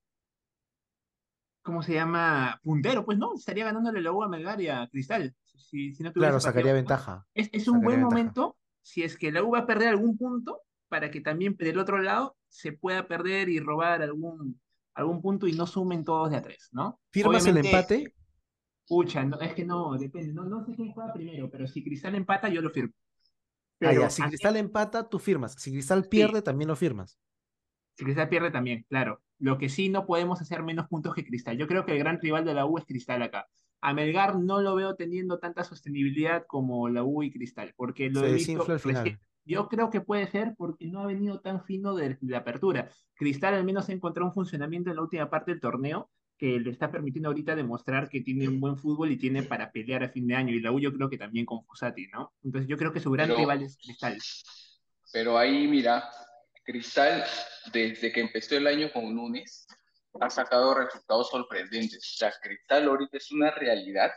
[1.62, 2.60] ¿cómo se llama?
[2.62, 5.34] Puntero, pues no, estaría ganándole la U a Melgar y a Cristal.
[5.42, 6.76] Si, si no tuviera Claro, sacaría partido.
[6.76, 7.26] ventaja.
[7.34, 8.08] Es, es un buen ventaja.
[8.08, 11.78] momento si es que la U va a perder algún punto para que también del
[11.78, 14.60] otro lado se pueda perder y robar algún,
[14.96, 17.00] algún punto y no sumen todos de a tres, ¿no?
[17.10, 18.12] ¿Firmas el empate?
[18.88, 20.32] Pucha, no, es que no, depende.
[20.32, 22.92] No, no sé quién juega primero, pero si Cristal empata, yo lo firmo.
[22.94, 25.54] Ah, Pero ya, si Cristal empata, tú firmas.
[25.58, 27.18] Si Cristal pierde, también lo firmas.
[27.94, 29.22] si Cristal pierde también, claro.
[29.38, 31.58] Lo que sí no podemos hacer menos puntos que Cristal.
[31.58, 33.46] Yo creo que el gran rival de la U es Cristal acá.
[33.82, 38.20] A Melgar no lo veo teniendo tanta sostenibilidad como la U y Cristal, porque lo
[38.20, 41.94] Se he visto recién- Yo creo que puede ser porque no ha venido tan fino
[41.94, 42.90] de, de la apertura.
[43.14, 46.70] Cristal al menos ha encontrado un funcionamiento en la última parte del torneo que le
[46.70, 50.26] está permitiendo ahorita demostrar que tiene un buen fútbol y tiene para pelear a fin
[50.26, 50.52] de año.
[50.52, 52.34] Y la U yo creo que también con Fusati, ¿no?
[52.44, 54.18] Entonces yo creo que su gran Pero- rival es Cristal.
[55.12, 56.04] Pero ahí, mira,
[56.64, 57.24] Cristal,
[57.72, 59.66] desde que empezó el año con Núñez,
[60.20, 61.98] ha sacado resultados sorprendentes.
[61.98, 64.10] O sea, Cristal ahorita es una realidad,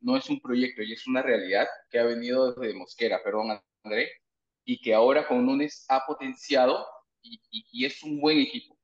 [0.00, 4.10] no es un proyecto, y es una realidad que ha venido desde Mosquera, perdón, André,
[4.68, 6.86] y que ahora con Núñez ha potenciado
[7.22, 8.78] y, es un buen equipo.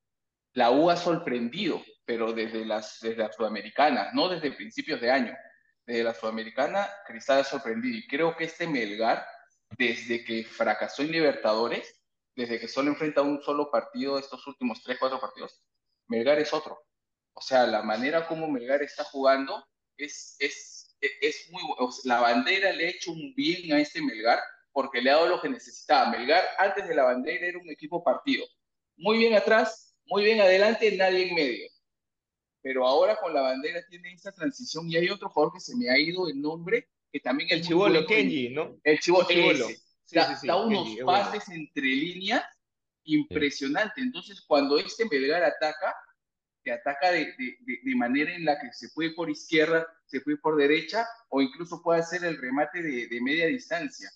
[0.55, 5.35] La U ha sorprendido, pero desde las, desde la Sudamericana, no desde principios de año.
[5.85, 7.99] Desde la Sudamericana, Cristal ha sorprendido.
[7.99, 9.27] Y creo que este Melgar,
[9.77, 12.01] desde que fracasó en Libertadores,
[12.35, 15.63] desde que solo enfrenta un solo partido estos últimos tres, cuatro partidos,
[16.07, 16.83] Melgar es otro.
[17.35, 19.63] O sea, la manera como Melgar está jugando
[19.99, 24.01] es, es, es muy o sea, La bandera le ha hecho un bien a este
[24.01, 24.41] Melgar
[24.75, 26.11] porque le ha dado lo que necesitaba.
[26.11, 28.45] Melgar antes de la bandera era un equipo partido.
[28.97, 31.71] Muy bien atrás, muy bien adelante, nadie en medio.
[32.61, 35.89] Pero ahora con la bandera tiene esa transición y hay otro jugador que se me
[35.91, 38.05] ha ido el nombre, que también El bueno.
[38.05, 38.77] Kenji, ¿no?
[38.83, 39.29] El chibolo.
[39.31, 39.81] ese.
[40.07, 41.23] Sí, da, sí, sí, da unos Kenji, es bueno.
[41.23, 42.45] pases entre líneas
[43.05, 44.01] impresionante.
[44.01, 45.95] Entonces, cuando este Melgar ataca,
[46.65, 50.21] te ataca de, de, de, de, manera en la que se puede por izquierda, se
[50.21, 54.11] puede por derecha, o incluso puede hacer el remate de, de media distancia.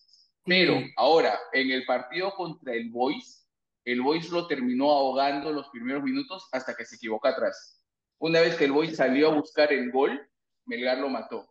[0.48, 3.48] Pero ahora, en el partido contra el Boys,
[3.84, 7.84] el Boys lo terminó ahogando los primeros minutos hasta que se equivocó atrás.
[8.18, 10.20] Una vez que el Boys salió a buscar el gol,
[10.66, 11.48] Melgar lo mató.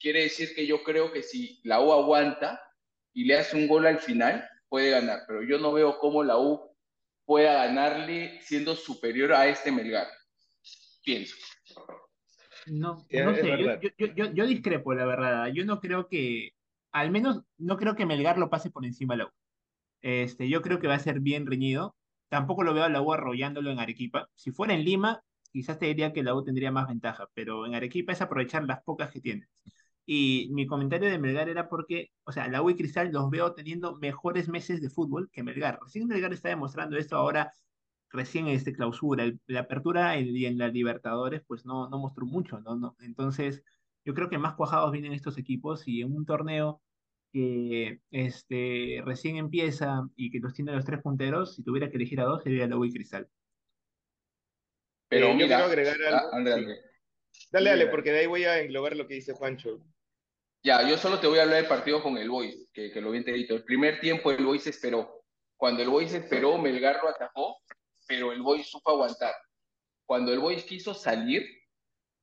[0.00, 2.60] Quiere decir que yo creo que si la U aguanta
[3.12, 5.20] y le hace un gol al final, puede ganar.
[5.26, 6.74] Pero yo no veo cómo la U
[7.24, 10.06] pueda ganarle siendo superior a este Melgar.
[11.04, 11.36] Pienso.
[12.66, 13.48] No, no sé,
[13.80, 15.46] yo, yo, yo- yo discrepo, la verdad.
[15.54, 16.52] Yo no creo que,
[16.92, 19.30] al menos, no creo que Melgar lo pase por encima de la U.
[20.02, 21.96] Este, yo creo que va a ser bien reñido.
[22.28, 24.28] Tampoco lo veo a la U arrollándolo en Arequipa.
[24.34, 25.22] Si fuera en Lima,
[25.52, 28.82] quizás te diría que la U tendría más ventaja, pero en Arequipa es aprovechar las
[28.82, 29.48] pocas que tiene.
[30.06, 33.54] Y mi comentario de Melgar era porque, o sea, la U y Cristal los veo
[33.54, 35.78] teniendo mejores meses de fútbol que Melgar.
[35.82, 37.52] Recién Melgar está demostrando esto ahora,
[38.10, 39.30] recién en este clausura.
[39.46, 42.76] La apertura en- y en la Libertadores, pues no, no mostró mucho, ¿no?
[42.76, 43.62] No, Entonces,
[44.04, 46.82] yo creo que más cuajados vienen estos equipos y en un torneo
[47.32, 52.20] que este, recién empieza y que los tiene los tres punteros, si tuviera que elegir
[52.20, 53.28] a dos, sería U y Cristal.
[55.08, 56.34] Pero Eh, yo quiero agregar ah, algo.
[56.34, 56.60] André, Sí.
[56.60, 56.80] André.
[57.50, 59.80] Dale, dale, porque de ahí voy a englobar lo que dice Juancho.
[60.62, 63.10] Ya, yo solo te voy a hablar del partido con el Boys, que, que lo
[63.10, 63.54] vi enterito.
[63.54, 65.24] El primer tiempo el Boys esperó.
[65.56, 67.58] Cuando el Boys esperó, Melgar lo atacó,
[68.06, 69.34] pero el Boys supo aguantar.
[70.04, 71.46] Cuando el Boys quiso salir,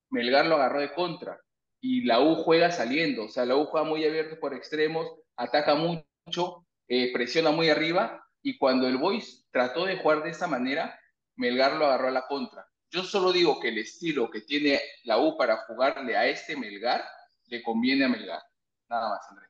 [0.10, 1.40] Melgar lo agarró de contra.
[1.88, 3.26] Y la U juega saliendo.
[3.26, 8.26] O sea, la U juega muy abierto por extremos, ataca mucho, eh, presiona muy arriba.
[8.42, 11.00] Y cuando el Boys trató de jugar de esa manera,
[11.36, 12.66] Melgar lo agarró a la contra.
[12.90, 17.04] Yo solo digo que el estilo que tiene la U para jugarle a este Melgar
[17.50, 18.42] le conviene a Melgar.
[18.90, 19.46] Nada más, André.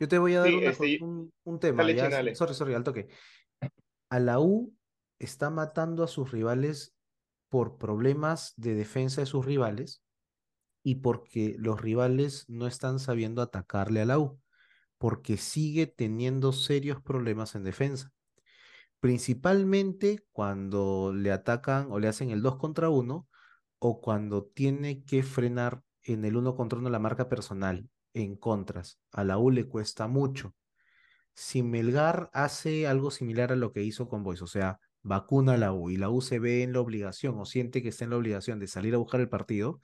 [0.00, 1.82] Yo te voy a dar Sí, una- este, un, un tema.
[1.84, 2.34] dale, ya, Chinale.
[2.34, 3.06] sorry, sorry, al toque.
[4.10, 4.74] A la U
[5.20, 6.96] está matando a sus rivales
[7.50, 10.02] por problemas de defensa de sus rivales
[10.82, 14.40] y porque los rivales no están sabiendo atacarle a la U,
[14.98, 18.12] porque sigue teniendo serios problemas en defensa.
[19.00, 23.26] Principalmente cuando le atacan o le hacen el 2 contra 1
[23.78, 29.00] o cuando tiene que frenar en el 1 contra 1 la marca personal en contras.
[29.10, 30.54] A la U le cuesta mucho.
[31.34, 35.56] Si Melgar hace algo similar a lo que hizo con Boys, o sea, vacuna a
[35.56, 38.10] la U y la U se ve en la obligación o siente que está en
[38.10, 39.80] la obligación de salir a buscar el partido,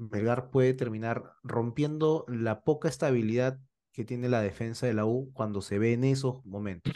[0.00, 3.58] Melgar puede terminar rompiendo la poca estabilidad
[3.92, 6.94] que tiene la defensa de la U cuando se ve en esos momentos.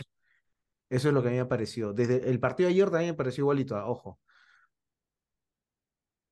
[0.88, 1.92] Eso es lo que a mí me pareció.
[1.92, 4.18] Desde el partido de ayer también me pareció igualito, ah, ojo.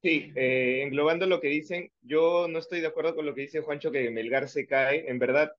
[0.03, 3.61] Sí, eh, englobando lo que dicen, yo no estoy de acuerdo con lo que dice
[3.61, 5.09] Juancho que Melgar se cae.
[5.11, 5.53] En verdad,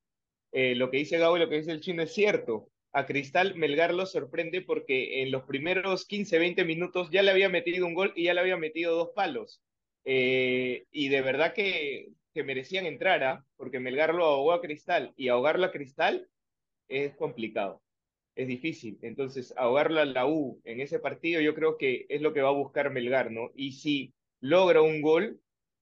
[0.52, 2.70] eh, lo que dice Gabo y lo que dice el chino es cierto.
[2.92, 7.50] A Cristal Melgar lo sorprende porque en los primeros 15, 20 minutos ya le había
[7.50, 9.62] metido un gol y ya le había metido dos palos.
[10.06, 13.46] Eh, y de verdad que, que merecían entrar, ¿ah?
[13.56, 16.28] porque Melgar lo ahogó a Cristal y ahogarlo a Cristal
[16.88, 17.82] es complicado,
[18.36, 18.98] es difícil.
[19.02, 22.50] Entonces, ahogarlo a la U en ese partido yo creo que es lo que va
[22.50, 23.52] a buscar Melgar, ¿no?
[23.56, 25.40] Y si logra un gol,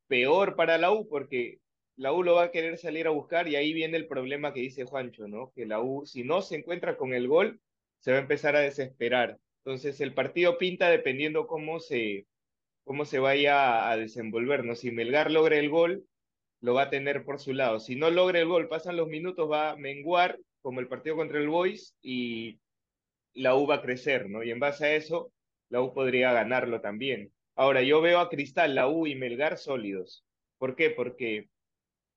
[0.07, 1.59] peor para la U, porque
[1.95, 4.59] la U lo va a querer salir a buscar y ahí viene el problema que
[4.59, 5.51] dice Juancho, ¿no?
[5.55, 7.61] Que la U, si no se encuentra con el gol,
[7.99, 9.37] se va a empezar a desesperar.
[9.63, 12.25] Entonces, el partido pinta dependiendo cómo se,
[12.83, 14.75] cómo se vaya a desenvolver, ¿no?
[14.75, 16.05] Si Melgar logra el gol,
[16.61, 17.79] lo va a tener por su lado.
[17.79, 21.39] Si no logra el gol, pasan los minutos, va a menguar, como el partido contra
[21.39, 22.59] el Boys, y
[23.33, 24.43] la U va a crecer, ¿no?
[24.43, 25.31] Y en base a eso,
[25.69, 27.31] la U podría ganarlo también.
[27.55, 30.25] Ahora, yo veo a Cristal, la U y Melgar sólidos.
[30.57, 30.91] ¿Por qué?
[30.91, 31.49] Porque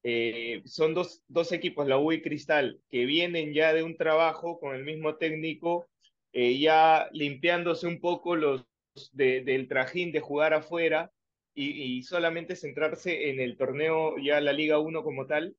[0.02, 4.60] eh, son dos, dos equipos, la U y Cristal, que vienen ya de un trabajo
[4.60, 5.88] con el mismo técnico,
[6.32, 8.66] eh, ya limpiándose un poco los
[9.12, 11.10] de, del trajín de jugar afuera
[11.54, 15.56] y, solamente centrarse en el torneo, ya la Liga 1 como tal.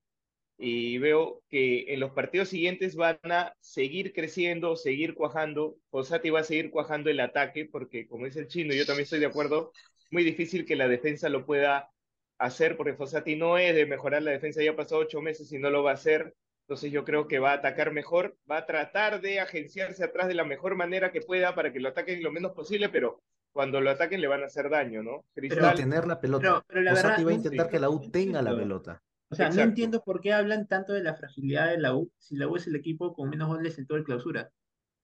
[0.57, 5.77] Y veo que en los partidos siguientes van a seguir creciendo, seguir cuajando.
[5.91, 9.19] Fossati va a seguir cuajando el ataque, porque como dice el chino, yo también estoy
[9.19, 9.71] de acuerdo,
[10.11, 11.89] muy difícil que la defensa lo pueda
[12.37, 15.69] hacer, porque Fossati no es de mejorar la defensa, ya pasó ocho meses y no
[15.69, 16.35] lo va a hacer.
[16.67, 20.33] Entonces yo creo que va a atacar mejor, va a tratar de agenciarse atrás de
[20.33, 23.91] la mejor manera que pueda para que lo ataquen lo menos posible, pero cuando lo
[23.91, 25.25] ataquen le van a hacer daño, ¿no?
[25.35, 26.41] Cristal, pero tener la pelota.
[26.41, 29.03] Pero, pero la verdad, va a intentar sí, que la U tenga la pelota.
[29.29, 29.63] O sea, Exacto.
[29.63, 32.55] no entiendo por qué hablan tanto de la fragilidad de la U si la U
[32.55, 34.51] es el equipo con menos goles en toda el clausura.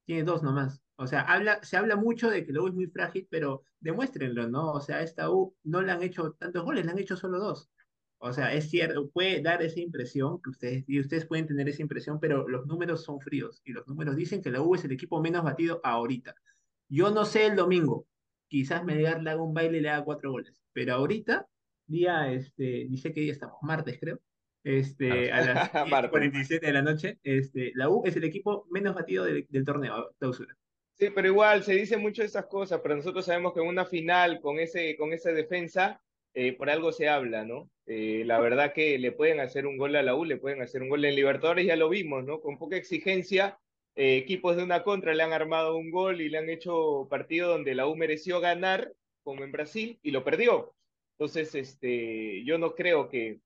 [0.06, 0.82] Tiene dos nomás.
[0.96, 4.50] O sea, habla, se habla mucho de que la U es muy frágil, pero demuéstrenlo,
[4.50, 4.72] ¿no?
[4.72, 7.70] O sea, esta U no le han hecho tantos goles, le han hecho solo dos.
[8.24, 11.82] O sea, es cierto, puede dar esa impresión, que ustedes, y ustedes pueden tener esa
[11.82, 14.92] impresión, pero los números son fríos y los números dicen que la U es el
[14.92, 16.36] equipo menos batido ahorita.
[16.88, 18.06] Yo no sé el domingo,
[18.48, 21.48] quizás Melgar le haga un baile y le haga cuatro goles, pero ahorita,
[21.88, 24.20] día, este, dice que día estamos, martes creo,
[24.64, 25.70] este, a las
[26.12, 30.14] 47 de la noche, este, la U es el equipo menos batido del, del torneo,
[30.20, 30.56] clausura.
[30.94, 33.86] Sí, pero igual se dice mucho de esas cosas, pero nosotros sabemos que en una
[33.86, 36.00] final con, ese, con esa defensa,
[36.34, 37.70] eh, por algo se habla, ¿no?
[37.86, 40.82] Eh, la verdad que le pueden hacer un gol a la U, le pueden hacer
[40.82, 42.40] un gol en Libertadores, ya lo vimos, ¿no?
[42.42, 43.60] Con poca exigencia,
[43.96, 47.50] eh, equipos de una contra le han armado un gol y le han hecho partido
[47.50, 50.74] donde la U mereció ganar, como en Brasil, y lo perdió.
[51.18, 53.40] Entonces, este, yo no creo que,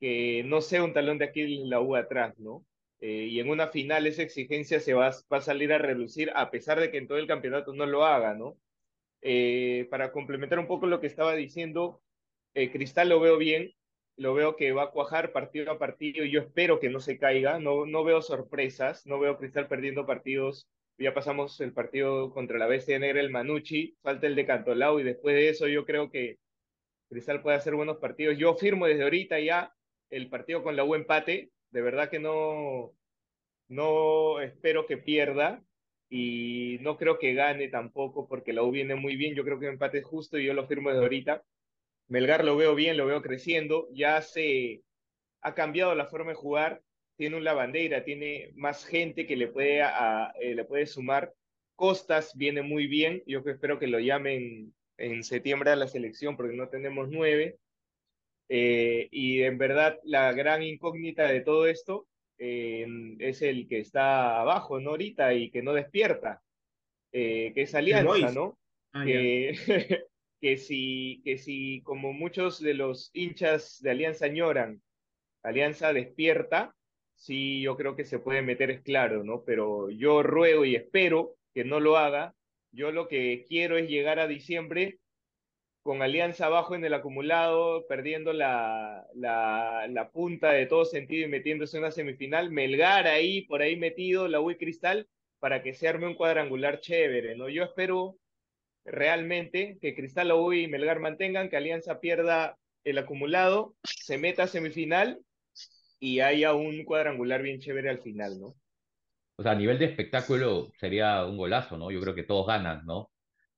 [0.00, 2.64] que no sea un talón de aquí la U atrás, ¿no?
[3.00, 6.50] Eh, y en una final esa exigencia se va, va, a salir a reducir a
[6.50, 8.58] pesar de que en todo el campeonato no lo haga, ¿no?
[9.22, 12.00] Eh, para complementar un poco lo que estaba diciendo,
[12.54, 13.72] eh, Cristal lo veo bien,
[14.16, 17.18] lo veo que va a cuajar partido a partido y yo espero que no se
[17.18, 22.58] caiga, no, no veo sorpresas, no veo Cristal perdiendo partidos, ya pasamos el partido contra
[22.58, 26.10] la Bestia Negra, el Manucci, falta el de Cantolao y después de eso yo creo
[26.10, 26.38] que
[27.08, 28.36] Cristal puede hacer buenos partidos.
[28.38, 29.74] Yo firmo desde ahorita ya
[30.10, 32.92] el partido con la U empate, de verdad que no,
[33.68, 35.62] no espero que pierda
[36.10, 39.68] y no creo que gane tampoco porque la U viene muy bien, yo creo que
[39.68, 41.44] empate es justo y yo lo firmo desde ahorita.
[42.10, 44.82] Melgar lo veo bien, lo veo creciendo, ya se
[45.42, 46.82] ha cambiado la forma de jugar,
[47.16, 51.32] tiene una bandera, tiene más gente que le puede, a, eh, le puede sumar.
[51.76, 56.56] Costas viene muy bien, yo espero que lo llamen en septiembre a la selección porque
[56.56, 57.58] no tenemos nueve.
[58.48, 62.86] Eh, y en verdad la gran incógnita de todo esto eh,
[63.20, 64.90] es el que está abajo, ¿no?
[64.90, 66.42] Ahorita y que no despierta,
[67.12, 68.58] eh, que es Alianza, ¿no?
[68.92, 69.54] Ah, que,
[70.40, 74.82] que, si, que si, como muchos de los hinchas de Alianza añoran,
[75.42, 76.74] Alianza despierta,
[77.14, 79.44] sí, yo creo que se puede meter, es claro, ¿no?
[79.44, 82.34] Pero yo ruego y espero que no lo haga.
[82.72, 84.98] Yo lo que quiero es llegar a diciembre
[85.82, 91.30] con Alianza abajo en el acumulado, perdiendo la, la, la, punta de todo sentido y
[91.30, 95.88] metiéndose en una semifinal, Melgar ahí, por ahí metido, la UI Cristal, para que se
[95.88, 97.48] arme un cuadrangular chévere, ¿no?
[97.48, 98.19] Yo espero
[98.84, 104.46] realmente que Cristal, UI y Melgar mantengan, que Alianza pierda el acumulado, se meta a
[104.46, 105.20] semifinal
[105.98, 108.54] y haya un cuadrangular bien chévere al final, ¿no?
[109.36, 111.90] O sea, a nivel de espectáculo sería un golazo, ¿no?
[111.90, 113.10] Yo creo que todos ganan, ¿no?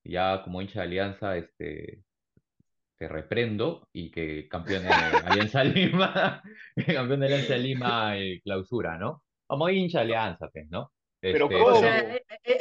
[0.05, 2.03] Ya como hincha de Alianza, este,
[2.97, 4.89] te reprendo y que campeón de
[5.27, 6.43] Alianza Lima,
[6.87, 9.25] campeón de Alianza Lima y clausura, ¿no?
[9.47, 10.93] Como hincha Alianza, pues, ¿no?
[11.23, 11.77] Pero este, ¿cómo?
[11.77, 12.19] O sea,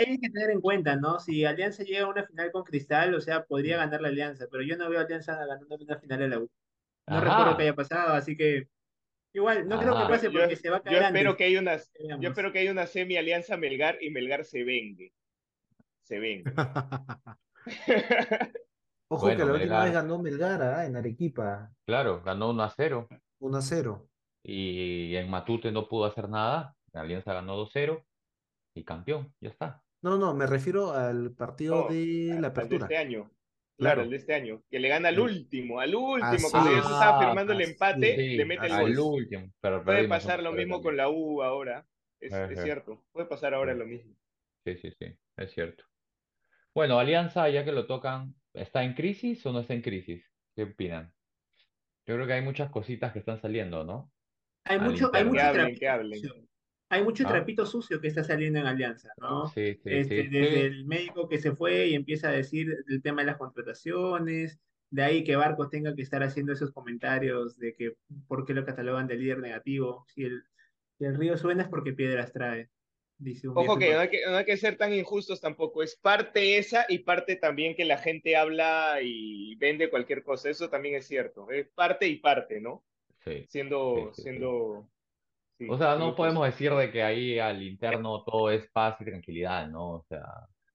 [0.07, 1.19] hay que tener en cuenta, ¿no?
[1.19, 4.61] Si Alianza llega a una final con Cristal, o sea, podría ganar la Alianza, pero
[4.61, 6.47] yo no veo a Alianza ganando una final en la U.
[7.07, 8.67] No recuerdo que haya pasado, así que
[9.33, 11.77] igual, no creo que pase porque se va a caer yo espero que hay una,
[12.19, 15.11] Yo espero que hay una semi-alianza Melgar y Melgar se vengue.
[16.03, 16.43] Se vengue.
[19.09, 20.85] Ojo que la última vez ganó Melgar ¿ah?
[20.85, 21.71] en Arequipa.
[21.87, 23.07] Claro, ganó 1 a 0.
[23.39, 24.07] 1 a 0.
[24.43, 26.75] Y en Matute no pudo hacer nada.
[26.93, 28.05] La Alianza ganó 2-0
[28.73, 29.83] y campeón, ya está.
[30.01, 32.87] No, no, me refiero al partido de la apertura.
[32.87, 33.31] de este año.
[33.77, 34.63] Claro, el de este año.
[34.69, 36.49] Que le gana al último, al último.
[36.51, 39.51] cuando ya se estaba firmando el empate, le mete el al último.
[39.59, 41.85] Puede pasar lo mismo con la U ahora.
[42.19, 43.03] Es, cierto.
[43.11, 44.15] Puede pasar ahora lo mismo.
[44.63, 45.17] Sí, sí, sí.
[45.37, 45.83] Es cierto.
[46.73, 50.23] Bueno, Alianza, ya que lo tocan, ¿está en crisis o no está en crisis?
[50.55, 51.11] ¿Qué opinan?
[52.05, 54.11] Yo creo que hay muchas cositas que están saliendo, ¿no?
[54.65, 55.41] Hay mucho, hay mucho
[56.91, 57.29] hay mucho ah.
[57.29, 59.47] trapito sucio que está saliendo en Alianza, ¿no?
[59.47, 63.21] Sí, sí, este, Desde el médico que se fue y empieza a decir el tema
[63.21, 67.93] de las contrataciones, de ahí que Barcos tenga que estar haciendo esos comentarios de que
[68.27, 70.05] por qué lo catalogan de líder negativo.
[70.09, 70.43] Si el,
[70.99, 72.69] el río suena es porque piedras trae.
[73.17, 75.83] Dice Ojo que no, hay que no hay que ser tan injustos tampoco.
[75.83, 80.49] Es parte esa y parte también que la gente habla y vende cualquier cosa.
[80.49, 81.49] Eso también es cierto.
[81.51, 82.83] Es parte y parte, ¿no?
[83.23, 83.45] Sí.
[83.47, 84.89] Siendo, siendo
[85.69, 89.67] o sea, no podemos decir de que ahí al interno todo es paz y tranquilidad,
[89.69, 89.91] ¿no?
[89.91, 90.25] O sea,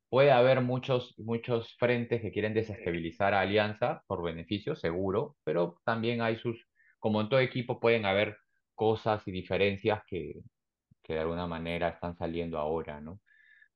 [0.09, 6.20] puede haber muchos, muchos frentes que quieren desestabilizar a Alianza por beneficio, seguro, pero también
[6.22, 6.66] hay sus,
[6.99, 8.37] como en todo equipo, pueden haber
[8.75, 10.35] cosas y diferencias que,
[11.03, 13.20] que de alguna manera están saliendo ahora, ¿no?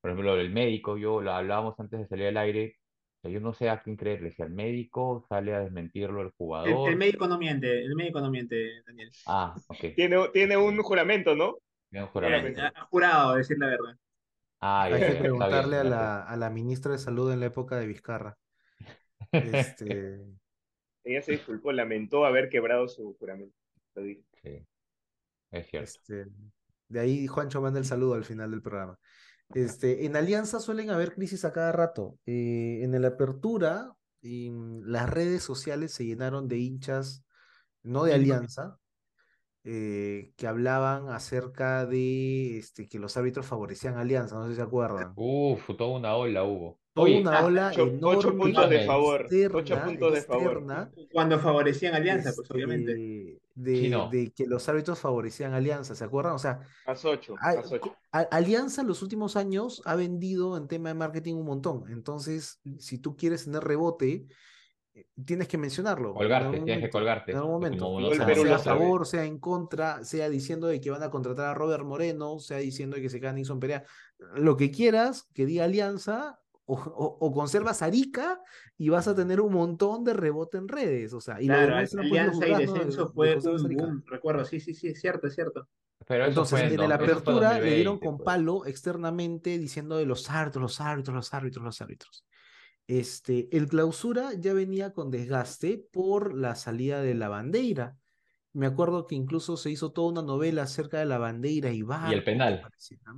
[0.01, 2.77] Por ejemplo, el médico, yo lo hablábamos antes de salir al aire,
[3.23, 6.89] yo no sé a quién creerle, si al médico sale a desmentirlo el jugador.
[6.89, 9.11] El, médico no miente, el médico no miente, Daniel.
[9.27, 9.95] Ah, ok.
[9.95, 11.57] Tiene, tiene un juramento, ¿no?
[11.89, 12.61] Tiene un juramento.
[12.61, 13.97] Ha jurado, decir la verdad.
[14.59, 17.87] Ah, Hay que preguntarle a, la, a la ministra de Salud en la época de
[17.87, 18.37] Vizcarra.
[19.31, 20.19] Este...
[21.03, 23.55] Ella se disculpó, lamentó haber quebrado su juramento.
[23.95, 24.23] Sí,
[25.51, 25.89] es cierto.
[25.89, 26.25] Este,
[26.87, 28.99] de ahí Juancho manda el saludo al final del programa.
[29.53, 32.17] Este, en Alianza suelen haber crisis a cada rato.
[32.25, 37.23] Eh, en la apertura, las redes sociales se llenaron de hinchas,
[37.83, 38.77] no de Alianza,
[39.63, 44.61] eh, que hablaban acerca de este, que los árbitros favorecían Alianza, no sé si se
[44.61, 45.13] acuerdan.
[45.15, 46.79] Uf, toda una ola hubo.
[46.93, 48.31] Toda una ola ocho, enorme.
[48.43, 49.27] puntos de favor.
[49.53, 50.91] ocho puntos de favor.
[51.11, 53.39] Cuando favorecían Alianza, pues obviamente.
[53.53, 56.33] De, de, que los árbitros favorecían Alianza, ¿se acuerdan?
[56.33, 57.95] O sea, más ocho, más ocho.
[58.11, 61.91] Alianza en los últimos años ha vendido en tema de marketing un montón.
[61.91, 64.25] Entonces, si tú quieres tener rebote,
[64.93, 66.13] eh, tienes que mencionarlo.
[66.13, 67.31] Colgarte, tienes que colgarte.
[67.31, 68.13] En algún momento.
[68.13, 71.85] sea, a favor, sea en contra, sea diciendo de que van a contratar a Robert
[71.85, 73.85] Moreno, sea diciendo de que se queda Nixon Perea.
[74.35, 76.40] Lo que quieras, que diga Alianza,
[76.73, 78.41] o, conservas Arica
[78.77, 81.13] y vas a tener un montón de rebote en redes.
[81.13, 85.27] O sea, y claro, Alianza y descenso fue un recuerdo, sí, sí, sí, es cierto,
[85.27, 85.67] es cierto.
[86.07, 88.25] Pero Entonces, en la apertura le dieron con pues.
[88.25, 92.25] palo externamente diciendo de los árbitros, los árbitros, los árbitros, los árbitros.
[92.87, 97.97] Este, el clausura ya venía con desgaste por la salida de la bandera.
[98.53, 102.07] Me acuerdo que incluso se hizo toda una novela acerca de la bandera y va.
[102.09, 102.61] Y el penal.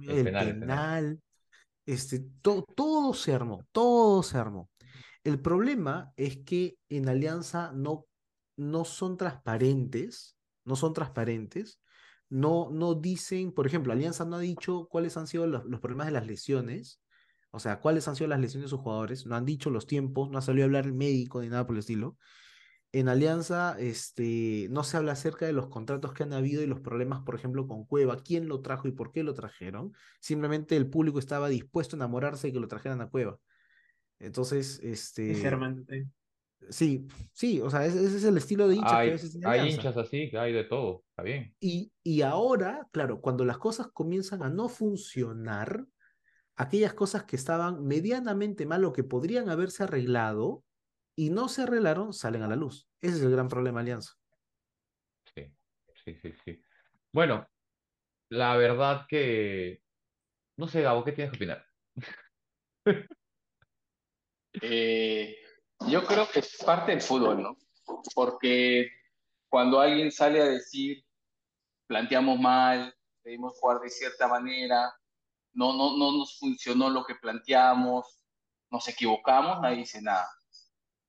[0.08, 1.20] El, penal.
[1.86, 4.70] Este, todo se armó, todo se armó.
[5.24, 8.06] El problema es que en Alianza no,
[8.58, 11.80] no son transparentes, no son transparentes,
[12.30, 16.08] no, no dicen, por ejemplo, Alianza no ha dicho cuáles han sido los, los problemas
[16.08, 17.02] de las lesiones,
[17.52, 20.30] o sea, cuáles han sido las lesiones de sus jugadores, no han dicho los tiempos,
[20.30, 22.18] no ha salido a hablar el médico ni nada por el estilo
[22.94, 26.80] en Alianza este, no se habla acerca de los contratos que han habido y los
[26.80, 29.94] problemas, por ejemplo, con Cueva, quién lo trajo y por qué lo trajeron.
[30.20, 33.40] Simplemente el público estaba dispuesto a enamorarse de que lo trajeran a Cueva.
[34.20, 35.32] Entonces, este...
[36.70, 39.70] Sí, sí, o sea, ese, es el estilo de hinchas hay, que a veces Hay
[39.72, 41.54] hinchas así, que hay de todo, está bien.
[41.60, 45.86] Y, y ahora, claro, cuando las cosas comienzan a no funcionar,
[46.56, 50.63] aquellas cosas que estaban medianamente mal o que podrían haberse arreglado,
[51.16, 52.88] y no se arreglaron, salen a la luz.
[53.02, 54.14] Ese es el gran problema Alianza.
[55.34, 55.54] Sí,
[56.04, 56.62] sí, sí, sí.
[57.12, 57.48] Bueno,
[58.30, 59.84] la verdad que
[60.56, 61.66] no sé, Gabo, ¿qué tienes que opinar?
[64.62, 65.36] Eh,
[65.88, 67.58] yo creo que es parte del fútbol, ¿no?
[68.14, 68.88] Porque
[69.50, 71.04] cuando alguien sale a decir,
[71.88, 74.94] planteamos mal, debimos jugar de cierta manera,
[75.54, 78.24] no, no, no nos funcionó lo que planteamos,
[78.70, 80.28] nos equivocamos, nadie dice nada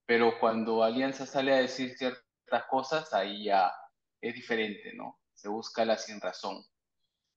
[0.07, 3.73] pero cuando Alianza sale a decir ciertas cosas, ahí ya
[4.21, 5.21] es diferente, ¿no?
[5.33, 6.65] Se busca la sin razón.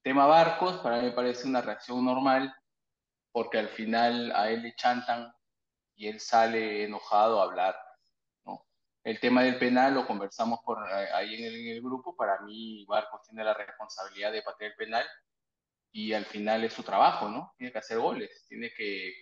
[0.04, 2.54] Tema barcos, para mí me parece una reacción normal,
[3.32, 5.34] porque al final a él le chantan
[5.96, 7.76] y él sale enojado a hablar,
[8.46, 8.68] ¿no?
[9.04, 12.42] El tema del penal lo conversamos por eh, ahí en el, en el grupo, para
[12.42, 15.06] mí Barcos tiene la responsabilidad de patear el penal
[15.92, 17.54] y al final es su trabajo, ¿no?
[17.58, 19.14] Tiene que hacer goles, tiene que,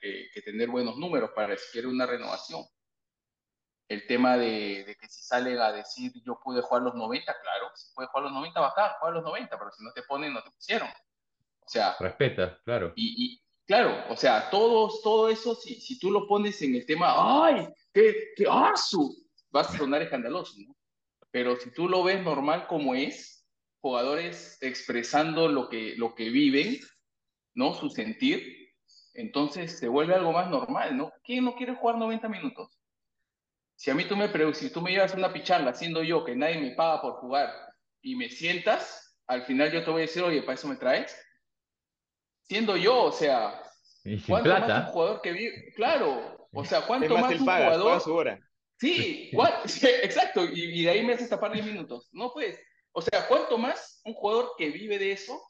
[0.00, 2.64] que, que tener buenos números para si quiere una renovación
[3.88, 7.70] el tema de, de, que si salen a decir yo pude jugar los 90, claro,
[7.74, 10.42] si puede jugar los 90, bacán, juega los 90, pero si no te ponen, no
[10.42, 10.88] te pusieron.
[10.88, 11.96] O sea.
[11.98, 12.92] Respeta, claro.
[12.96, 16.84] Y, y claro, o sea, todos, todo eso, si, si tú lo pones en el
[16.84, 17.14] tema,
[17.46, 17.68] ¡ay!
[17.92, 18.46] ¡Qué, qué!
[19.50, 20.74] Vas a sonar escandaloso, ¿no?
[21.30, 23.46] Pero si tú lo ves normal como es,
[23.80, 26.78] jugadores expresando lo que, lo que viven,
[27.54, 27.74] ¿no?
[27.74, 28.74] Su sentir,
[29.14, 31.12] entonces se vuelve algo más normal, ¿no?
[31.24, 32.77] ¿Quién no quiere jugar 90 minutos?
[33.78, 36.58] Si a mí tú me, si tú me llevas una pichanga siendo yo que nadie
[36.58, 37.48] me paga por jugar
[38.02, 41.16] y me sientas, al final yo te voy a decir, oye, ¿para eso me traes?
[42.42, 43.62] Siendo yo, o sea,
[44.26, 45.72] ¿cuánto más un jugador que vive?
[45.76, 48.00] Claro, o sea, ¿cuánto más, un jugador?
[48.00, 48.40] Su hora.
[48.80, 49.30] Sí,
[49.66, 52.08] sí, exacto, y, y, de ahí me haces tapar 10 minutos.
[52.10, 52.60] No, pues,
[52.90, 55.40] o sea, ¿cuánto más un jugador que vive de eso?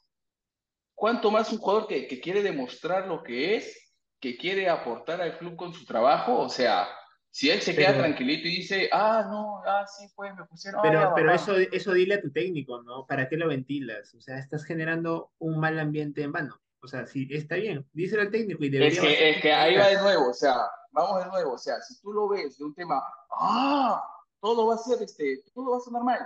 [0.93, 5.39] ¿Cuánto más un jugador que, que quiere demostrar lo que es, que quiere aportar al
[5.39, 6.37] club con su trabajo?
[6.37, 6.87] O sea,
[7.31, 10.81] si él se queda tranquilito y dice, ah, no, ah, sí, pues me pusieron.
[10.81, 13.05] Pero, pero eso, eso dile a tu técnico, ¿no?
[13.05, 14.13] ¿Para qué lo ventilas?
[14.15, 16.59] O sea, estás generando un mal ambiente en vano.
[16.81, 18.99] O sea, sí, está bien, díselo al técnico y debería.
[18.99, 20.55] Es que, es que ahí va de nuevo, o sea,
[20.91, 24.01] vamos de nuevo, o sea, si tú lo ves de un tema, ah,
[24.39, 26.19] todo va a ser, este, todo va a ser normal.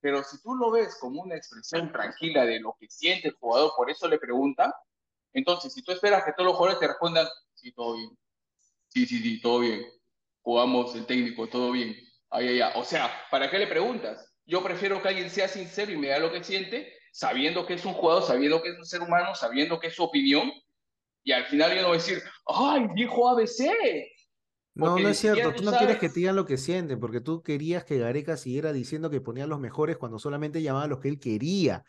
[0.00, 3.72] Pero si tú lo ves como una expresión tranquila de lo que siente el jugador,
[3.76, 4.74] por eso le pregunta,
[5.34, 8.18] entonces, si tú esperas que todos los jugadores te respondan, sí, todo bien,
[8.88, 9.84] sí, sí, sí, todo bien,
[10.42, 11.96] jugamos el técnico, todo bien.
[12.30, 12.72] Ay, ay, ay.
[12.76, 14.28] O sea, ¿para qué le preguntas?
[14.44, 17.84] Yo prefiero que alguien sea sincero y me da lo que siente, sabiendo que es
[17.84, 20.52] un jugador, sabiendo que es un ser humano, sabiendo que es su opinión,
[21.24, 23.70] y al final yo no voy a decir, ¡ay, viejo ABC!
[24.74, 27.42] no, no es cierto, tú no quieres que te digan lo que sienten, porque tú
[27.42, 31.08] querías que Gareca siguiera diciendo que ponía los mejores cuando solamente llamaba a los que
[31.08, 31.84] él quería.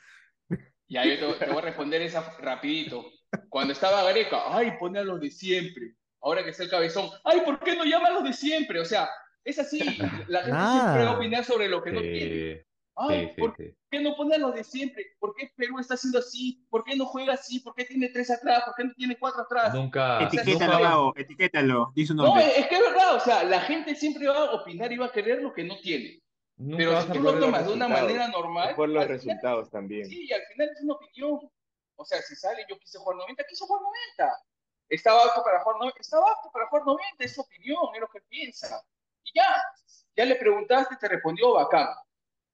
[0.87, 3.09] Ya, yo te, te voy a responder esa rapidito.
[3.49, 7.41] Cuando estaba Gareca, ay, pone a los de siempre ahora que es el cabezón, ay,
[7.41, 8.79] ¿por qué no llama a los de siempre?
[8.79, 9.09] O sea,
[9.43, 9.79] es así,
[10.27, 12.65] la gente siempre va a opinar sobre lo que no tiene.
[12.95, 15.15] Ay, sí, ¿por qué no pone a los de siempre?
[15.19, 16.63] ¿Por qué Perú está haciendo así?
[16.69, 17.59] ¿Por qué no juega así?
[17.59, 18.63] ¿Por qué tiene tres atrás?
[18.65, 19.73] ¿Por qué no tiene cuatro atrás?
[19.73, 20.23] Nunca.
[20.23, 21.91] Etiquétalo, Gabo, etiquétalo.
[21.95, 24.97] Dice no, es que es verdad, o sea, la gente siempre va a opinar y
[24.97, 26.21] va a querer lo que no tiene.
[26.55, 28.75] Nunca Pero si tú lo tomas de una manera normal.
[28.75, 30.05] Por los resultados también.
[30.05, 31.39] Sí, al final es una opinión.
[31.95, 34.33] O sea, si sale, yo quise jugar 90, quiso jugar 90
[34.89, 38.07] estaba apto para jugar 90, estaba apto para jugar 90, es su opinión, es lo
[38.07, 38.83] que piensa.
[39.23, 39.55] Y ya,
[40.15, 41.87] ya le preguntaste, te respondió bacán.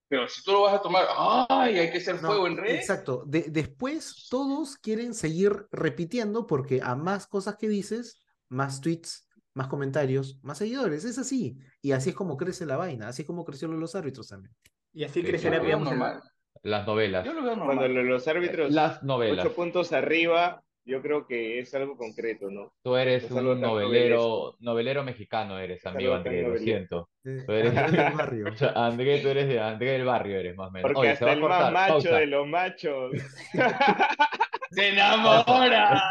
[0.10, 1.06] Pero si tú lo vas a tomar,
[1.50, 1.78] ¡ay!
[1.78, 2.76] Hay que hacer fuego en red.
[2.76, 3.24] Exacto.
[3.28, 8.20] De, después todos quieren seguir repitiendo porque a más cosas que dices,
[8.50, 11.06] más tweets, más comentarios, más seguidores.
[11.06, 11.60] Es así.
[11.82, 13.08] Y así es como crece la vaina.
[13.08, 14.56] Así es como crecieron los árbitros también.
[14.94, 16.24] Y así crecerá, normal.
[16.64, 17.24] Las novelas.
[17.24, 17.78] Yo lo veo normal.
[17.78, 19.46] Cuando los árbitros, las novelas.
[19.46, 22.74] ocho puntos arriba, yo creo que es algo concreto, ¿no?
[22.82, 27.10] Tú eres un novelero, novelero mexicano, eres, amigo André, lo siento.
[27.24, 28.46] Tú eres del barrio.
[28.76, 30.92] André, tú eres de André del barrio, eres más o menos.
[30.92, 33.12] Porque hasta el más macho de los machos.
[34.72, 36.02] ¡Se enamora!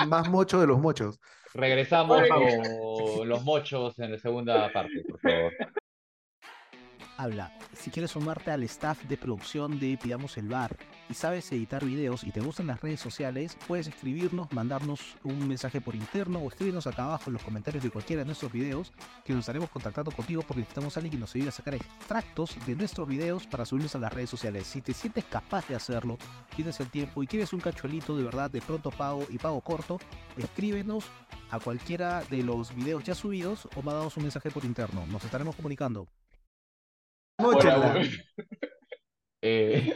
[0.00, 1.20] El más mocho de los mochos.
[1.54, 5.52] Regresamos con los mochos en la segunda parte, por favor
[7.16, 7.52] habla.
[7.74, 10.76] Si quieres sumarte al staff de producción de Pidamos el Bar
[11.08, 15.80] y sabes editar videos y te gustan las redes sociales, puedes escribirnos, mandarnos un mensaje
[15.80, 18.92] por interno o escribirnos acá abajo en los comentarios de cualquiera de nuestros videos
[19.24, 22.56] que nos estaremos contactando contigo porque necesitamos a alguien que nos ayude a sacar extractos
[22.66, 24.66] de nuestros videos para subirlos a las redes sociales.
[24.66, 26.18] Si te sientes capaz de hacerlo,
[26.54, 29.98] tienes el tiempo y quieres un cachuelito de verdad de pronto pago y pago corto,
[30.36, 31.04] escríbenos
[31.50, 35.06] a cualquiera de los videos ya subidos o mandanos un mensaje por interno.
[35.06, 36.08] Nos estaremos comunicando.
[39.46, 39.94] Eh,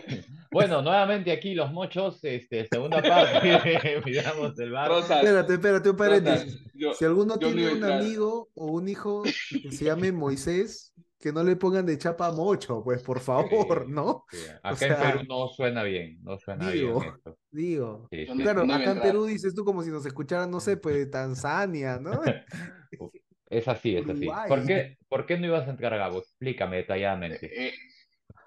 [0.50, 4.92] bueno, nuevamente aquí los mochos, este, segunda parte, miramos del bar.
[4.92, 6.62] espérate, espérate, un paréntesis.
[6.98, 11.56] si alguno tiene un amigo o un hijo que se llame Moisés, que no le
[11.56, 14.26] pongan de chapa mocho, pues por favor, ¿no?
[14.62, 17.14] Acá en Perú no suena bien, no suena digo, bien.
[17.14, 17.38] Esto.
[17.50, 21.06] Digo, claro, acá en Perú dices tú como si nos escucharan, no sé, pues de
[21.06, 22.20] Tanzania, ¿no?
[23.50, 24.28] Es así, es así.
[24.48, 26.18] ¿Por qué, ¿Por qué no ibas a entrar, Gabo?
[26.18, 27.46] Explícame detalladamente.
[27.46, 27.74] Eh, eh,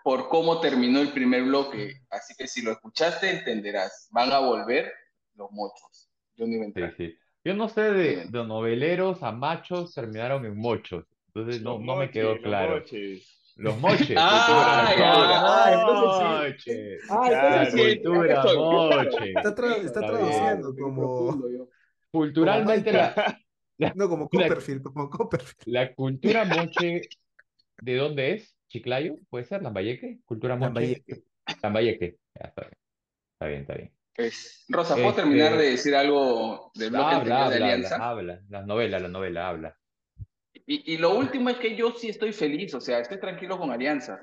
[0.03, 1.93] por cómo terminó el primer bloque.
[2.09, 4.09] Así que si lo escuchaste, entenderás.
[4.11, 4.91] Van a volver
[5.35, 6.09] los mochos.
[6.35, 6.95] Yo no iba a entrar.
[6.97, 7.17] Sí, sí.
[7.43, 11.05] Yo no sé de, de, noveleros a machos terminaron en mochos.
[11.33, 12.83] Entonces no, no me quedó claro.
[13.57, 14.15] Los moches.
[14.17, 16.73] Ah, cultura, ya, cultura, entonces sí.
[16.73, 16.97] moche.
[17.09, 19.33] Ah, Claro, entonces sí, cultura moche.
[19.35, 21.37] Está, tra- traduciendo como.
[22.11, 23.39] Culturalmente la,
[23.77, 25.67] la, no, como la- Copperfield, como Copperfield.
[25.67, 27.01] la cultura moche,
[27.81, 28.55] ¿de dónde es?
[28.69, 29.15] ¿Chiclayo?
[29.29, 29.61] ¿Puede ser?
[29.63, 30.19] ¿Lambayeque?
[30.25, 30.67] ¿Cultura moche?
[30.67, 31.23] Lambayeque.
[31.61, 32.17] Lambayeque.
[32.35, 32.77] Ya, está bien.
[33.33, 33.91] Está bien, está bien.
[34.15, 37.95] Es- Rosa, ¿puedo Este- terminar de decir algo del bloque anterior Habla, de habla, Alianza?
[37.95, 38.41] habla, habla.
[38.49, 39.77] La novela, la novela, habla.
[40.65, 43.71] Y, y lo último es que yo sí estoy feliz, o sea, estoy tranquilo con
[43.71, 44.21] Alianza.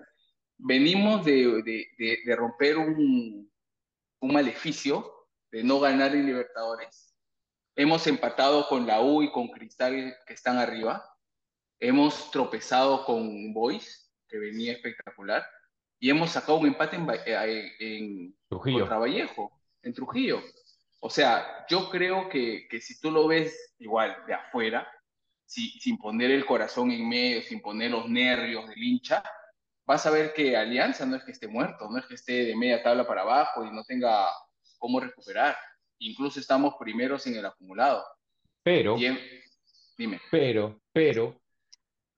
[0.57, 3.51] Venimos de, de, de, de romper un,
[4.21, 5.11] un maleficio
[5.51, 7.08] de no ganar en Libertadores.
[7.79, 11.05] Hemos empatado con la U y con Cristal que están arriba.
[11.79, 15.47] Hemos tropezado con Boys, que venía espectacular.
[16.01, 18.81] Y hemos sacado un empate en, eh, en, Trujillo.
[18.81, 19.53] contra Vallejo,
[19.83, 20.43] en Trujillo.
[20.99, 24.89] O sea, yo creo que, que si tú lo ves igual de afuera,
[25.47, 29.23] si- sin poner el corazón en medio, sin poner los nervios del hincha,
[29.87, 32.57] vas a ver que Alianza no es que esté muerto, no es que esté de
[32.57, 34.27] media tabla para abajo y no tenga
[34.79, 35.57] cómo recuperar.
[36.01, 38.05] Incluso estamos primeros en el acumulado.
[38.63, 39.19] Pero, Bien,
[39.97, 40.21] dime.
[40.31, 41.41] pero, pero,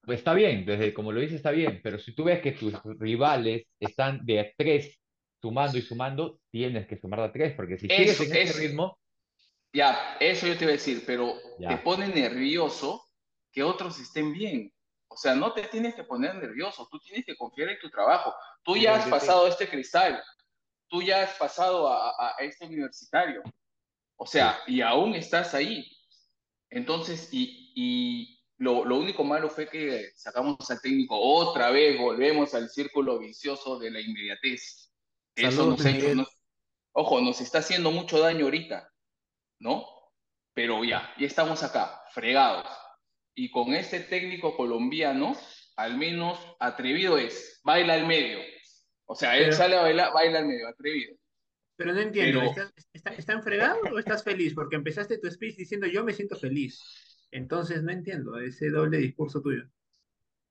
[0.03, 2.75] pues está bien, desde como lo dices está bien, pero si tú ves que tus
[2.99, 4.99] rivales están de a tres
[5.41, 8.59] sumando y sumando, tienes que sumar de a tres, porque si sigues Eso, en ese
[8.59, 8.99] ritmo,
[9.73, 11.69] Ya, eso yo te iba a decir, pero Ya.
[11.69, 13.05] te pone nervioso
[13.53, 14.73] que otros estén bien.
[15.09, 18.35] O sea, no te tienes que poner nervioso, tú tienes que confiar en tu trabajo.
[18.65, 20.21] Tú ya has pasado este cristal,
[20.89, 23.43] tú ya has pasado a, a- a este universitario.
[24.23, 25.91] O sea, y aún estás ahí.
[26.69, 32.55] Entonces, y, y lo, lo único malo fue que sacamos al técnico otra vez, volvemos
[32.55, 34.93] al círculo vicioso de la inmediatez.
[35.35, 36.39] Eso nos ha hecho, nos-
[36.93, 38.93] ojo, nos está haciendo mucho daño ahorita,
[39.59, 39.87] ¿no?
[40.53, 42.67] Pero ya, ya estamos acá, fregados.
[43.35, 45.35] Y con este técnico colombiano,
[45.77, 48.39] al menos atrevido es, baila al medio.
[49.07, 51.17] O sea, él Pero- sale a bailar, baila al medio, atrevido.
[51.81, 54.53] Pero no entiendo, Pero- ¿estás, está, ¿están fregados o estás feliz?
[54.53, 56.79] Porque empezaste tu speech diciendo yo me siento feliz.
[57.31, 59.63] Entonces no entiendo ese doble discurso tuyo.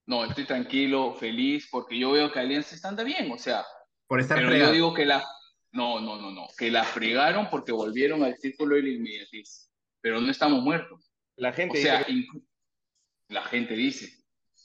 [0.07, 3.63] No, estoy tranquilo, feliz, porque yo veo que Alianza está anda bien, o sea,
[4.07, 4.73] Por estar pero yo fregado.
[4.73, 5.23] digo que la...
[5.71, 9.69] No, no, no, no, que la fregaron porque volvieron al círculo de la inmediatez.
[10.01, 11.11] Pero no estamos muertos.
[11.35, 12.27] La O gente sea, dice
[13.27, 14.11] la gente dice,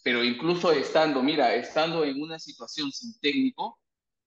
[0.03, 3.79] pero incluso estando, mira, estando en una situación sin técnico,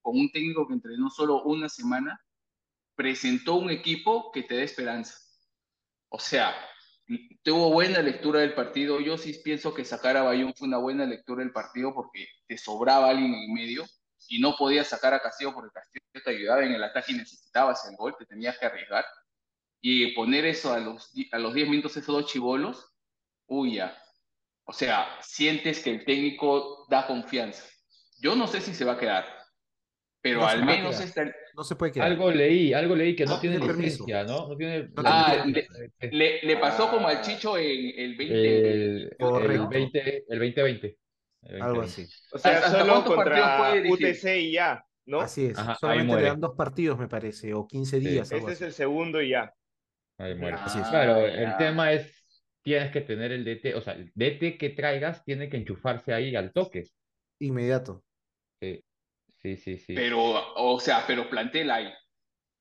[0.04, 2.22] con un técnico que entrenó solo una semana,
[2.98, 5.16] presentó un equipo que te da esperanza.
[6.10, 6.54] O sea,
[7.44, 9.00] tuvo buena lectura del partido.
[9.00, 12.58] Yo sí pienso que sacar a Bayón fue una buena lectura del partido porque te
[12.58, 13.86] sobraba alguien en medio
[14.28, 17.88] y no podías sacar a Castillo porque Castillo te ayudaba en el ataque y necesitabas
[17.88, 19.06] el gol, te tenías que arriesgar.
[19.80, 22.92] Y poner eso a los, a los 10 minutos, esos dos chivolos,
[23.46, 23.96] uy, ya.
[24.66, 27.64] O sea, sientes que el técnico da confianza.
[28.20, 29.26] Yo no sé si se va a quedar,
[30.20, 31.24] pero No al menos está,
[31.58, 32.08] No se puede quedar.
[32.08, 34.06] algo leí, algo leí que no No tiene tiene permiso.
[34.06, 34.48] licencia, ¿no?
[34.48, 34.84] No tiene...
[34.90, 35.68] No Ah, tiene
[36.02, 38.72] le, le- le pasó como al Chicho en el 20.
[38.72, 39.68] el, el Correcto.
[39.70, 40.98] 20, el 2020.
[41.44, 42.02] El Algo 2020.
[42.04, 42.10] así.
[42.32, 43.92] O sea, ¿Hasta solo cuántos partidos contra puede?
[43.92, 45.22] UTC y ya, ¿no?
[45.22, 45.58] Así es.
[45.58, 48.74] Ajá, Solamente le dan dos partidos, me parece, o 15 días, algo Este es el
[48.74, 49.54] segundo y ya.
[50.20, 50.58] Ahí muere.
[50.58, 50.88] Así es.
[50.88, 51.58] Claro, Ah, el ya.
[51.58, 52.26] tema es,
[52.64, 56.36] tienes que tener el DT, o sea, el DT que traigas tiene que enchufarse ahí
[56.36, 56.84] al toque.
[57.40, 58.04] Inmediato.
[58.62, 58.84] Sí,
[59.38, 59.78] sí, sí.
[59.78, 59.96] sí.
[59.96, 60.20] Pero,
[60.56, 61.94] o sea, pero plantel hay.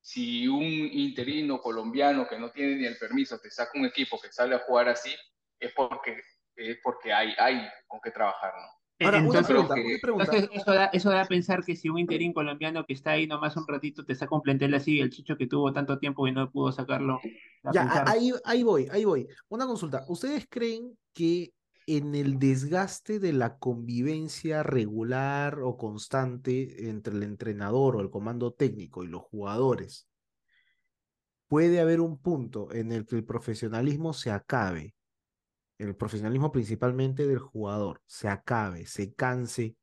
[0.01, 4.31] Si un interino colombiano que no tiene ni el permiso te saca un equipo que
[4.31, 5.11] sale a jugar así,
[5.59, 6.21] es porque,
[6.55, 8.67] es porque hay, hay con qué trabajar, ¿no?
[9.05, 10.31] Ahora, una Entonces, pregunta, que- una pregunta.
[10.33, 13.27] Entonces, eso da, eso da a pensar que si un interín colombiano que está ahí
[13.27, 16.31] nomás un ratito te saca un plantel así, el chicho que tuvo tanto tiempo y
[16.31, 17.21] no pudo sacarlo,
[17.63, 18.07] Ya, pensar.
[18.07, 19.27] ahí, ahí voy, ahí voy.
[19.49, 20.05] Una consulta.
[20.07, 21.53] ¿Ustedes creen que
[21.87, 28.53] en el desgaste de la convivencia regular o constante entre el entrenador o el comando
[28.53, 30.07] técnico y los jugadores,
[31.47, 34.95] puede haber un punto en el que el profesionalismo se acabe?
[35.77, 39.77] El profesionalismo principalmente del jugador se acabe, se canse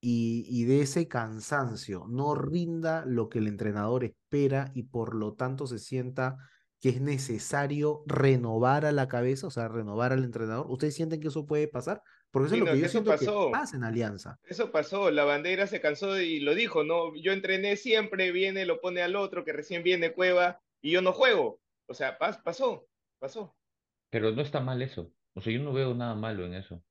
[0.00, 5.66] y, de ese cansancio no rinda lo que el entrenador espera y por lo tanto
[5.66, 6.38] se sienta
[6.80, 10.66] que es necesario renovar a la cabeza, o sea, renovar al entrenador.
[10.68, 12.02] ¿Ustedes sienten que eso puede pasar?
[12.30, 13.50] Porque eso es lo que yo que eso siento que pasó.
[13.50, 14.38] pasa en Alianza.
[14.44, 17.14] Eso pasó, la bandera se cansó y lo dijo, ¿no?
[17.16, 21.12] Yo entrené siempre, viene, lo pone al otro, que recién viene Cueva, y yo no
[21.12, 21.60] juego.
[21.86, 22.86] O sea, pas- pasó,
[23.18, 23.54] pasó.
[24.10, 25.12] Pero no está mal eso.
[25.34, 26.82] O sea, yo no veo nada malo en eso.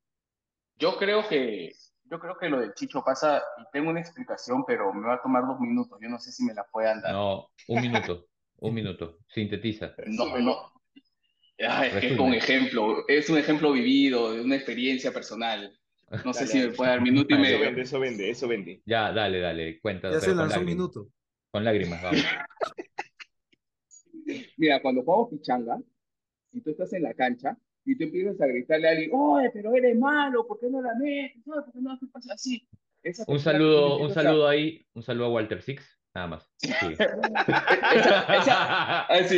[0.78, 1.72] Yo creo que,
[2.06, 5.22] yo creo que lo del Chicho pasa, y tengo una explicación, pero me va a
[5.22, 5.98] tomar dos minutos.
[6.02, 7.14] Yo no sé si me la puedan dar.
[7.14, 8.26] No, un minuto,
[8.62, 9.20] un minuto.
[9.28, 9.94] Sintetiza.
[10.08, 10.56] No, no.
[11.62, 12.28] Ah, es que es Resume.
[12.30, 15.78] un ejemplo, es un ejemplo vivido, de una experiencia personal.
[16.26, 17.60] No sé si me puede dar minuto y Eso medio.
[17.60, 18.82] vende, eso vende, eso vende.
[18.86, 20.18] Ya, dale, dale, cuéntanos.
[20.18, 20.76] Ya se lanzó un lágrimas.
[20.76, 21.10] minuto.
[21.52, 22.22] Con lágrimas, vamos.
[24.58, 25.80] Mira, cuando jugamos pichanga
[26.52, 29.74] y tú estás en la cancha y tú empiezas a gritarle a alguien, oye, pero
[29.76, 31.42] eres malo, ¿por qué no la metes?
[31.44, 32.68] ¿Por qué no haces así?
[33.04, 36.50] Esa Un saludo, un saludo ahí, un saludo a Walter Six, nada más.
[36.58, 36.70] Sí.
[37.00, 39.36] esa- esa-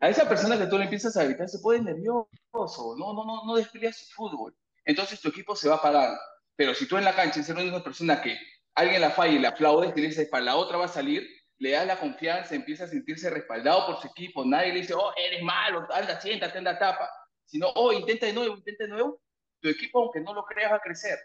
[0.00, 3.44] a, esa persona que tú le empiezas a gritar se pone nervioso, no, no, no,
[3.46, 4.54] no despliega su fútbol.
[4.84, 6.10] Entonces tu equipo se va a pagar.
[6.56, 8.38] Pero si tú en la cancha eres una persona que
[8.74, 11.28] alguien la falla y le aplaudes y le dices, para la otra va a salir,
[11.58, 15.12] le das la confianza, empieza a sentirse respaldado por su equipo, nadie le dice, oh,
[15.16, 17.08] eres malo, anda, siéntate, anda, tapa.
[17.44, 19.20] Sino, oh, intenta de nuevo, intenta de nuevo,
[19.60, 21.18] tu equipo, aunque no lo creas, va a crecer.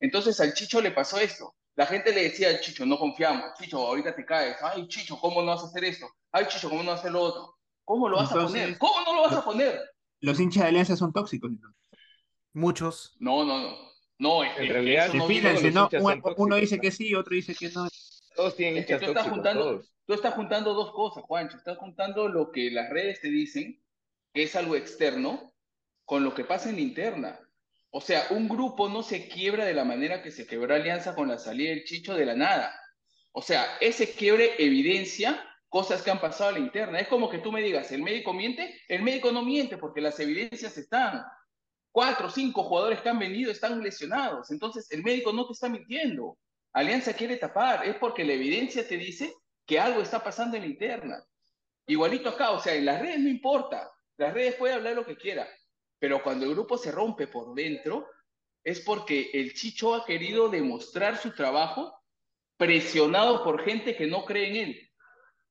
[0.00, 1.54] Entonces al Chicho le pasó esto.
[1.80, 3.54] La gente le decía al Chicho, no confiamos.
[3.58, 4.54] Chicho, ahorita te caes.
[4.60, 6.06] Ay, Chicho, ¿cómo no vas a hacer esto?
[6.30, 7.56] Ay, Chicho, ¿cómo no vas a hacer lo otro?
[7.86, 8.76] ¿Cómo lo vas a poner?
[8.76, 9.80] ¿Cómo no lo vas a poner?
[10.20, 11.48] Los hinchas de Alianza son tóxicos.
[11.48, 11.80] entonces.
[12.52, 13.16] Muchos.
[13.18, 13.78] No, no, no.
[14.18, 15.88] No, es En realidad, eso no los ¿no?
[15.88, 17.88] tóxicos, Uno dice que sí, otro dice que no.
[18.36, 19.92] Todos tienen Es que hinchas tú estás juntando, todos.
[20.04, 21.56] tú estás juntando dos cosas, Juancho.
[21.56, 23.82] Estás juntando lo que las redes te dicen,
[24.34, 25.54] que es algo externo,
[26.04, 27.40] con lo que pasa en la interna.
[27.90, 31.28] O sea, un grupo no se quiebra de la manera que se quebró Alianza con
[31.28, 32.72] la salida del Chicho de la nada.
[33.32, 36.98] O sea, ese quiebre evidencia cosas que han pasado a la interna.
[36.98, 38.80] Es como que tú me digas, ¿el médico miente?
[38.88, 41.24] El médico no miente porque las evidencias están.
[41.92, 44.50] Cuatro o cinco jugadores que han venido están lesionados.
[44.50, 46.38] Entonces, el médico no te está mintiendo.
[46.72, 47.86] Alianza quiere tapar.
[47.86, 49.32] Es porque la evidencia te dice
[49.64, 51.24] que algo está pasando en la interna.
[51.86, 53.90] Igualito acá, o sea, en las redes no importa.
[54.16, 55.48] Las redes puede hablar lo que quiera.
[56.00, 58.08] Pero cuando el grupo se rompe por dentro,
[58.64, 61.94] es porque el Chicho ha querido demostrar su trabajo
[62.56, 64.90] presionado por gente que no cree en él.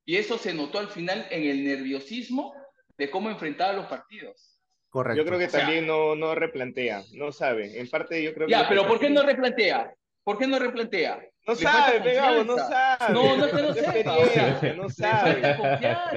[0.06, 2.54] Y eso se notó al final en el nerviosismo
[2.97, 4.60] de cómo enfrentaba los partidos.
[4.89, 5.22] Correcto.
[5.22, 7.80] Yo creo que O sea- también no, no replantea, no sabe.
[7.80, 8.52] En parte yo creo que...
[8.52, 9.93] Ya, pero ¿por qué no replantea?
[10.24, 11.20] ¿Por qué no replantea?
[11.47, 13.14] No Le sabe, pegado, no sabe.
[13.14, 14.18] No, no es que no sepa.
[14.18, 15.41] experiencia, no sabe.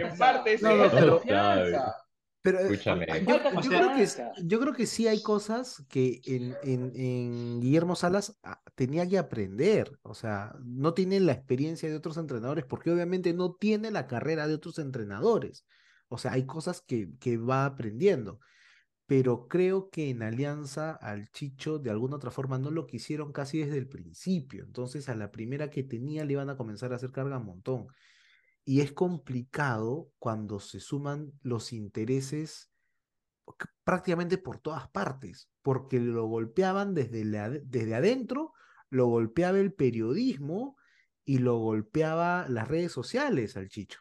[0.00, 1.10] En parte es Le falta eso.
[1.10, 1.96] confianza.
[2.42, 3.06] Pero eh, Escúchame.
[3.26, 6.56] yo, Falta yo o sea- creo que, yo creo que sí hay cosas que en,
[6.62, 9.98] en, en Guillermo Salas ah, tenía que aprender.
[10.02, 14.48] O sea, no tiene la experiencia de otros entrenadores porque obviamente no tiene la carrera
[14.48, 15.64] de otros entrenadores.
[16.08, 18.40] O sea, hay cosas que, que va aprendiendo.
[19.06, 23.58] Pero creo que en Alianza al Chicho de alguna otra forma no lo quisieron casi
[23.58, 24.64] desde el principio.
[24.64, 27.86] Entonces a la primera que tenía le iban a comenzar a hacer carga un montón.
[28.64, 32.70] Y es complicado cuando se suman los intereses
[33.84, 37.24] prácticamente por todas partes, porque lo golpeaban desde,
[37.64, 38.52] desde adentro,
[38.88, 40.76] lo golpeaba el periodismo
[41.24, 44.00] y lo golpeaba las redes sociales al Chicho.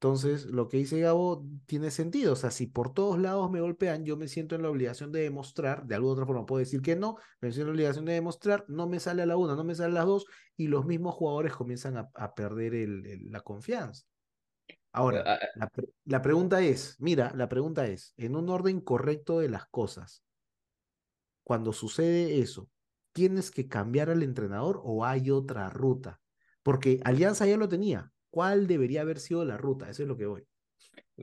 [0.00, 2.34] Entonces, lo que dice Gabo tiene sentido.
[2.34, 5.20] O sea, si por todos lados me golpean, yo me siento en la obligación de
[5.22, 8.12] demostrar, de alguna otra forma puedo decir que no, me siento en la obligación de
[8.12, 10.26] demostrar, no me sale a la una, no me sale a las dos,
[10.56, 14.04] y los mismos jugadores comienzan a, a perder el- el- la confianza.
[14.92, 19.40] Ahora, Ah, la, pre- la pregunta es, mira, la pregunta es, en un orden correcto
[19.40, 20.24] de las cosas,
[21.42, 22.68] cuando sucede eso,
[23.12, 26.20] ¿tienes que cambiar al entrenador o hay otra ruta?
[26.62, 28.12] Porque Alianza ya lo tenía.
[28.30, 29.88] ¿Cuál debería haber sido la ruta?
[29.88, 30.44] Eso es lo que voy.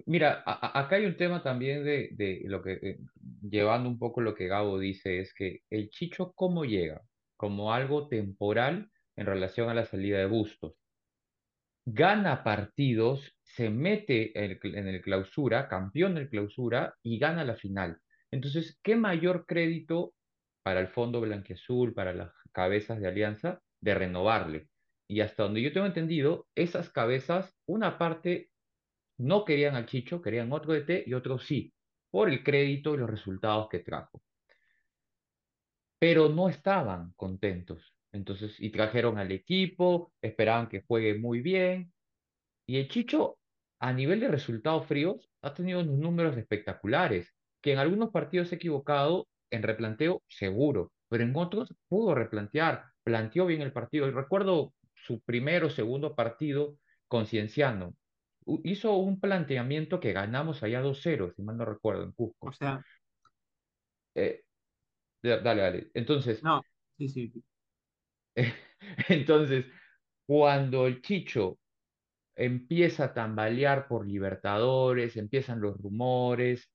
[0.05, 2.99] Mira, acá hay un tema también de, lo que, eh,
[3.41, 7.01] llevando un poco lo que Gabo dice, es que el Chicho, ¿cómo llega?
[7.37, 10.73] Como algo temporal en relación a la salida de Bustos.
[11.85, 17.55] Gana partidos, se mete en el, en el clausura, campeón del clausura y gana la
[17.55, 17.99] final.
[18.31, 20.13] Entonces, ¿qué mayor crédito
[20.63, 24.67] para el Fondo Blanquiazul, para las cabezas de Alianza, de renovarle?
[25.07, 28.49] Y hasta donde yo tengo entendido, esas cabezas, una parte
[29.17, 31.73] no querían al Chicho, querían otro DT y otros sí,
[32.09, 34.21] por el crédito y los resultados que trajo.
[35.99, 37.93] Pero no estaban contentos.
[38.11, 41.93] Entonces, y trajeron al equipo, esperaban que juegue muy bien.
[42.65, 43.37] Y el Chicho,
[43.79, 48.55] a nivel de resultados fríos, ha tenido unos números espectaculares, que en algunos partidos se
[48.55, 54.07] ha equivocado en replanteo, seguro, pero en otros pudo replantear, planteó bien el partido.
[54.07, 54.73] Y recuerdo
[55.05, 56.77] su primer o segundo partido
[57.07, 57.95] con Cienciano.
[58.45, 62.47] U- Hizo un planteamiento que ganamos allá 2-0, si mal no recuerdo, en Cusco.
[62.47, 62.81] O sea,
[64.15, 64.43] Eh,
[65.23, 65.91] da- dale, dale.
[65.93, 66.61] Entonces, no,
[66.97, 67.33] sí, sí.
[69.09, 69.65] entonces,
[70.25, 71.59] cuando el Chicho
[72.35, 76.71] empieza a tambalear por Libertadores, empiezan los rumores,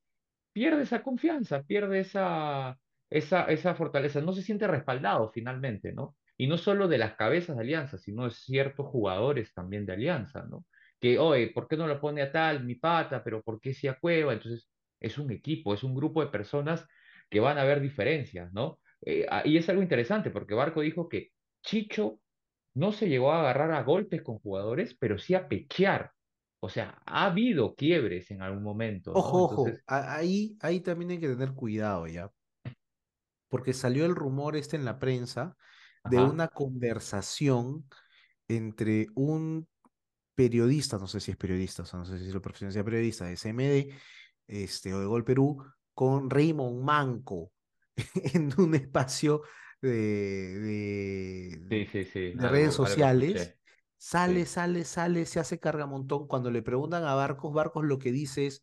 [0.52, 2.78] pierde esa confianza, pierde esa,
[3.10, 6.16] esa, esa fortaleza, no se siente respaldado finalmente, ¿no?
[6.40, 10.46] Y no solo de las cabezas de Alianza, sino de ciertos jugadores también de Alianza,
[10.48, 10.64] ¿no?
[10.98, 13.88] Que, oye, ¿por qué no lo pone a tal, mi pata, pero por qué sí
[13.88, 14.32] a Cueva?
[14.32, 14.70] Entonces,
[15.00, 16.86] es un equipo, es un grupo de personas
[17.28, 18.80] que van a ver diferencias, ¿no?
[19.02, 21.30] eh, ah, y es algo interesante porque Barco dijo que
[21.62, 22.20] Chicho
[22.72, 26.12] no se llegó a agarrar a golpes con jugadores, pero sí a pechear.
[26.60, 29.18] O sea, ha habido quiebres en algún momento, ¿no?
[29.18, 32.30] Ojo, ojo, Entonces, ahí, ahí también hay que tener cuidado ya,
[33.50, 35.58] porque salió el rumor este en la prensa
[36.04, 36.26] de Ajá.
[36.26, 37.88] una conversación
[38.48, 39.68] entre un
[40.34, 42.84] periodista, no sé si es periodista, o sea, no sé si es la profesión sea
[42.84, 43.90] periodista, de CMD,
[44.46, 47.52] este, o de Gol Perú, con Raymond Manco
[48.34, 49.42] en un espacio
[49.82, 49.90] de,
[50.60, 53.56] de, sí, sí, sí, de algo- redes sociales,
[53.98, 56.26] sale, sale, sale, se hace carga montón.
[56.28, 58.62] Cuando le preguntan a Barcos, Barcos lo que dice es,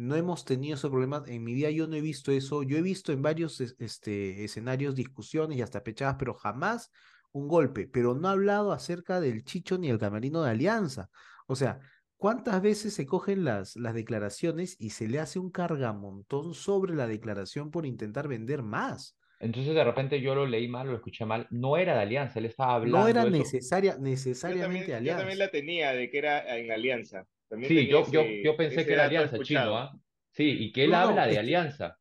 [0.00, 2.82] no hemos tenido ese problema, en mi vida yo no he visto eso, yo he
[2.82, 6.90] visto en varios es- este, escenarios discusiones y hasta pechadas, pero jamás
[7.32, 11.08] un golpe, pero no ha hablado acerca del Chicho ni el camarino de Alianza.
[11.46, 11.80] O sea,
[12.16, 17.06] ¿cuántas veces se cogen las, las declaraciones y se le hace un cargamontón sobre la
[17.06, 19.16] declaración por intentar vender más?
[19.38, 21.46] Entonces de repente yo lo leí mal, lo escuché mal.
[21.50, 25.28] No era de Alianza, él estaba hablando No era necesaria, Yo necesariamente también, yo también
[25.28, 25.44] Alianza.
[25.44, 27.26] la tenía de que era en Alianza.
[27.50, 29.76] También Sí, yo, yo, ese- yo pensé que era Alianza, Chino.
[29.76, 29.92] ¿ah?
[30.30, 31.98] Sí, y que él No, habla de Alianza.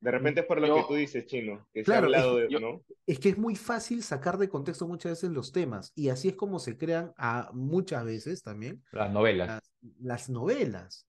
[0.00, 2.24] De repente es por lo Yo- que tú dices, Chino, que Claro, se ha es
[2.24, 2.82] hablado que de, yo- ¿no?
[3.06, 6.34] Es que es muy fácil sacar de contexto muchas veces los temas y así es
[6.36, 9.48] como se crean a muchas veces también Las novelas.
[9.48, 11.06] las, las novelas.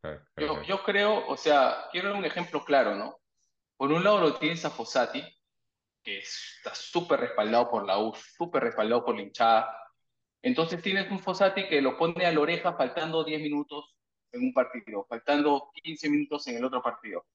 [0.00, 3.16] Claro, claro, Yo, creo, o sea, quiero dar un ejemplo claro, ¿no?
[3.76, 5.22] Por un lado lo tienes a Fossati,
[6.02, 9.76] que está súper respaldado por la U, súper respaldado por la hinchada.
[10.42, 13.94] Entonces tienes un Fossati que lo pone a la oreja faltando 10 minutos
[14.32, 17.26] en un partido, faltando 15 minutos en el otro partido.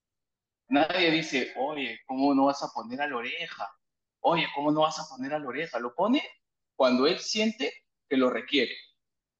[0.68, 3.70] Nadie dice, oye, ¿cómo no vas a poner a la oreja?
[4.20, 5.78] Oye, ¿cómo no vas a poner a la oreja?
[5.78, 6.22] Lo pone
[6.74, 8.74] cuando él siente que lo requiere.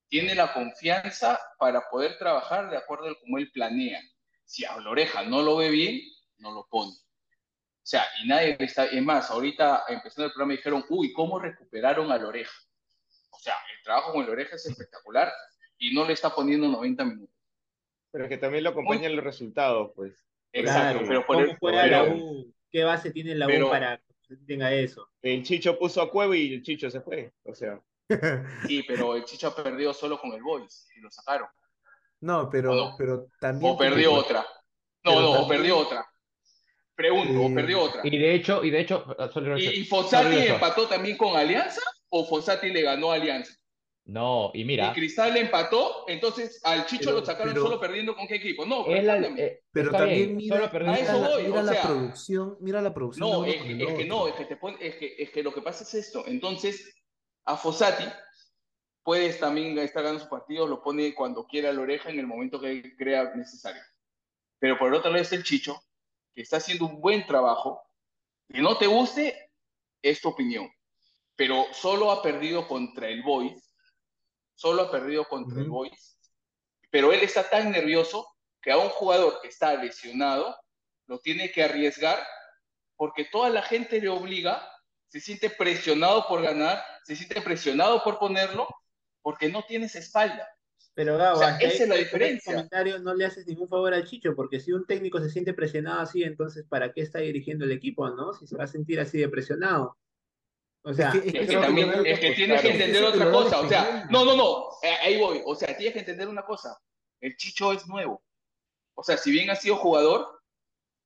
[0.08, 4.00] Tiene la confianza para poder trabajar de acuerdo a como él planea.
[4.44, 6.00] Si a la oreja no lo ve bien,
[6.38, 6.92] no lo pone.
[6.92, 12.12] O sea, y nadie está, es más, ahorita empezando el programa dijeron, uy, ¿cómo recuperaron
[12.12, 12.52] a la oreja?
[13.36, 15.32] O sea, el trabajo con la oreja es espectacular
[15.78, 17.34] y no le está poniendo 90 minutos.
[18.10, 20.26] Pero que también lo acompañan los resultados, pues.
[20.52, 22.52] Exacto, Claro, pero por ¿Cómo el, juega la U?
[22.70, 25.08] ¿Qué base tiene la U pero- para que tenga eso?
[25.22, 27.32] El Chicho puso a Cueva y el Chicho se fue.
[27.44, 27.78] O sea,
[28.66, 31.48] sí, pero el Chicho ha perdido solo con el Boys y lo sacaron.
[32.20, 34.40] No, pero, pero también O perdió otra.
[35.04, 36.06] No, pero no, o perdió otra.
[36.94, 38.00] Pregunto, o Eh, perdió otra.
[38.04, 41.82] Y de hecho, y de hecho, ah, solo ¿Y, y Fossati empató también con Alianza
[42.10, 43.52] o Fossati le ganó a Alianza?
[44.08, 47.80] No, y Y mira, Cristal le empató, entonces al Chicho Pero- lo sacaron pero- solo
[47.80, 48.64] perdiendo con qué equipo.
[48.64, 51.60] No, la- eh, pero está también bien, mira, perdió a mira eso la, voy, mira
[51.60, 54.56] o la sea, producción, mira la producción No, es, que- es no, es que, te
[54.56, 56.22] pon- es, que, es que lo que pasa es esto.
[56.28, 56.94] Entonces,
[57.46, 58.04] a Fossati
[59.02, 62.26] puedes también estar ganando sus partidos, lo pone cuando quiera a la oreja en el
[62.28, 63.82] momento que crea necesario.
[64.60, 65.80] Pero por el otro lado está el Chicho,
[66.32, 67.82] que está haciendo un buen trabajo.
[68.48, 69.50] Que no te guste,
[70.00, 70.68] es tu opinión.
[71.36, 73.74] Pero solo ha perdido contra el Boys.
[74.54, 75.68] Solo ha perdido contra el.
[75.68, 76.18] Boys.
[76.90, 78.26] Pero él está tan nervioso
[78.62, 80.56] que a un jugador que está lesionado
[81.06, 82.18] lo tiene que arriesgar
[82.96, 84.66] porque toda la gente le obliga,
[85.08, 88.66] se siente presionado por ganar, se siente presionado por ponerlo,
[89.22, 90.48] porque no tienes espalda.
[90.94, 92.52] Pero Gabo, O sea, esa es la ese diferencia.
[92.54, 96.00] comentario no le haces ningún favor al Chicho, porque si un técnico se siente presionado
[96.00, 98.32] así, entonces ¿para qué está dirigiendo el equipo, no?
[98.32, 99.96] Si se va a sentir así de presionado.
[100.86, 103.04] O sea, es que que, creo que también, creo que es que tienes que entender
[103.04, 103.60] otra cosa.
[103.60, 105.42] O sea, no, no, no, eh, ahí voy.
[105.44, 106.78] O sea, tienes que entender una cosa.
[107.20, 108.22] El Chicho es nuevo.
[108.94, 110.40] O sea, si bien ha sido jugador,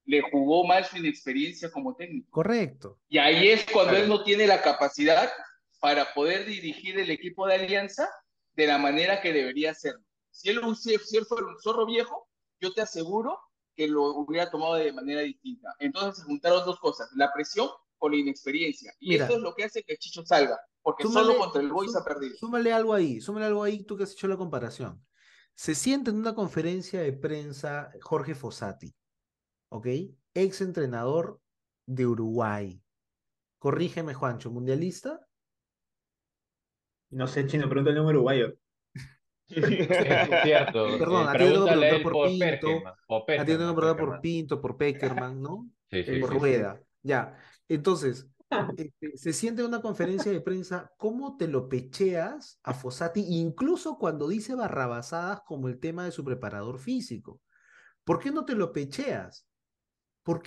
[0.05, 2.31] le jugó mal su inexperiencia como técnico.
[2.31, 2.99] Correcto.
[3.09, 4.05] Y ahí es cuando Claro.
[4.05, 5.33] él no tiene la capacidad
[5.81, 8.07] para poder dirigir el equipo de Alianza
[8.53, 10.05] de la manera que debería hacerlo.
[10.31, 12.29] Si él, si él fuera un zorro viejo,
[12.61, 13.39] yo te aseguro
[13.75, 15.75] que lo hubiera tomado de manera distinta.
[15.79, 17.71] Entonces se juntaron dos cosas, la presión
[18.01, 18.93] con la inexperiencia.
[18.99, 19.27] Y Mira.
[19.27, 22.03] eso es lo que hace que Chicho salga, porque Súmale- solo contra el Boys ha
[22.03, 22.35] perdido.
[22.39, 25.07] Súmale algo ahí, súmale algo ahí, tú que has hecho la comparación.
[25.55, 28.95] Se siente en una conferencia de prensa Jorge Fossati,
[29.69, 29.87] ¿ok?
[30.35, 31.41] Ex entrenador
[31.87, 32.83] de Uruguay.
[33.59, 35.21] Corrígeme, Juancho, ¿mundialista?
[37.11, 38.55] no sé, Chino, pregúntale a un uruguayo.
[39.49, 40.87] es cierto.
[40.99, 43.75] Perdón, eh, a ti tengo que preguntar por por Pinto, Perkerman, por A ti tengo
[43.75, 44.21] que preguntar por.
[44.21, 45.71] Pinto, por Peckerman, ¿no?
[45.91, 46.39] Sí, sí, por sí, sí.
[46.41, 46.81] Rueda.
[47.03, 47.37] Ya.
[47.71, 48.27] Entonces,
[48.77, 53.97] este, se siente en una conferencia de prensa, ¿cómo te lo pecheas a Fossati, incluso
[53.97, 57.41] cuando dice barrabasadas como el tema de su preparador físico?
[58.03, 59.47] ¿Por qué no te lo pecheas?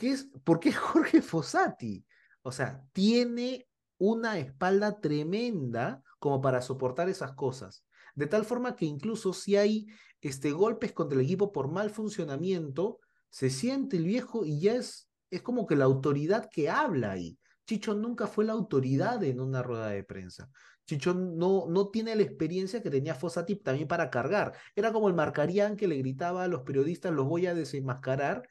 [0.01, 2.05] Es, porque es Jorge Fossati.
[2.41, 7.85] O sea, tiene una espalda tremenda como para soportar esas cosas.
[8.15, 9.87] De tal forma que incluso si hay
[10.19, 12.99] este, golpes contra el equipo por mal funcionamiento,
[13.29, 17.37] se siente el viejo y ya es es como que la autoridad que habla ahí.
[17.65, 20.49] Chicho nunca fue la autoridad en una rueda de prensa.
[20.85, 24.53] Chicho no, no tiene la experiencia que tenía Fossati también para cargar.
[24.75, 28.47] Era como el Marcarían que le gritaba a los periodistas, los voy a desenmascarar,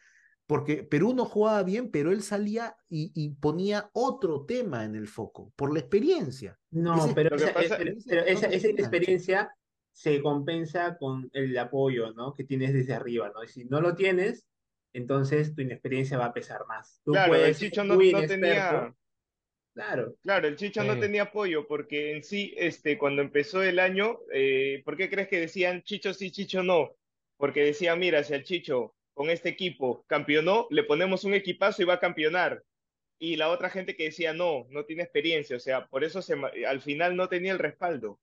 [0.46, 5.08] porque Perú no jugaba bien, pero él salía y, y ponía otro tema en el
[5.08, 6.58] foco, por la experiencia.
[6.70, 9.50] No, Esa pero, esa, pasa- experiencia pero esa, esa experiencia
[9.92, 12.32] se compensa con el apoyo, ¿no?
[12.32, 13.44] Que tienes desde arriba, ¿no?
[13.44, 14.46] Y si no lo tienes,
[14.92, 17.00] entonces tu inexperiencia va a pesar más.
[17.04, 18.92] Tú Claro, el puedes Chicho no, no tenía,
[19.74, 20.16] Claro.
[20.22, 20.98] claro, el Chicho no Sí.
[20.98, 25.40] tenía apoyo porque en sí, este, cuando empezó el año, eh, ¿por qué crees que
[25.40, 26.90] decían Chicho sí, Chicho no?
[27.36, 31.84] Porque decía, mira, si al Chicho con este equipo campeonó, le ponemos un equipazo y
[31.86, 32.62] va a campeonar.
[33.18, 36.34] Y la otra gente que decía, no, no tiene experiencia, o sea, por eso se,
[36.66, 38.20] al final no tenía el respaldo.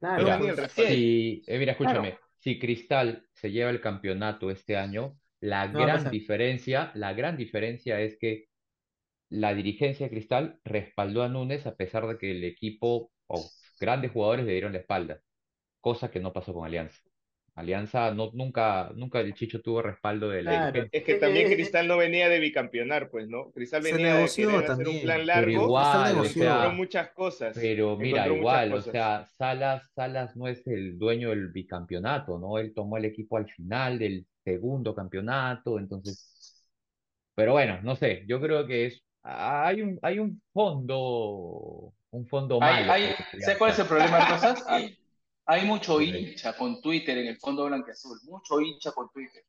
[0.00, 0.98] Claro, No Mira, tenía el respaldo.
[0.98, 2.02] si, eh, mira, Claro.
[2.02, 7.36] escúchame, si Cristal se lleva el campeonato este año, la No gran diferencia, la gran
[7.36, 8.46] diferencia es que
[9.30, 14.12] la dirigencia de Cristal respaldó a Núñez a pesar de que el equipo o grandes
[14.12, 15.20] jugadores le dieron la espalda,
[15.80, 17.00] cosa que no pasó con Alianza.
[17.56, 20.72] Alianza no, nunca, nunca el Chicho tuvo respaldo de la Claro.
[20.72, 20.98] dirigencia.
[20.98, 23.52] Es que también Cristal no venía de bicampeonar, pues, ¿no?
[23.52, 27.56] Cristal venía de hacer un también, plan pero largo, igual, Cristal o sea, muchas cosas.
[27.56, 32.58] Pero mira, igual, o sea, Salas, Salas no es el dueño del bicampeonato, ¿no?
[32.58, 36.64] Él tomó el equipo al final del segundo campeonato, entonces,
[37.34, 42.60] pero bueno, no sé, yo creo que es, hay un, hay un fondo, un fondo
[42.60, 43.02] Hay, malo.
[43.08, 44.18] hay, ¿sabes cuál es el problema?
[44.66, 44.98] Hay,
[45.46, 49.44] hay mucho hincha con Twitter en el fondo blanqueazul, mucho hincha con Twitter.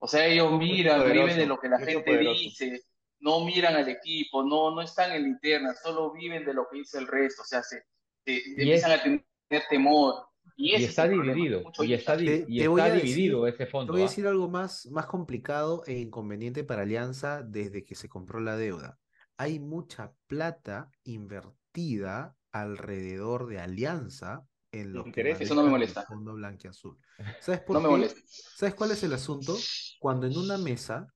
[0.00, 2.50] O sea, ellos miran, poderoso, viven de lo que la gente poderoso.
[2.50, 2.82] dice,
[3.20, 6.78] no miran al equipo, no, no están en la interna, solo viven de lo que
[6.78, 7.82] dice el resto, o sea, se,
[8.24, 9.24] se- empiezan a tener
[9.70, 10.25] temor.
[10.56, 12.16] Y, está dividido, y está, hincha.
[12.16, 14.08] di- Te- y te voy está a decir- dividido ese Te fondo, voy a ¿ah?
[14.08, 18.98] decir algo más, más complicado e inconveniente para Alianza desde que se compró la deuda.
[19.36, 25.42] Hay mucha plata invertida alrededor de Alianza en los que Intereses.
[25.42, 26.06] Eso no me manejan el molesta.
[26.06, 26.98] fondo blanquiazul.
[27.40, 27.90] ¿Sabes por No me qué?
[27.90, 28.20] molesta.
[28.24, 29.54] ¿Sabes cuál es el asunto?
[29.98, 31.06] Cuando en una mesa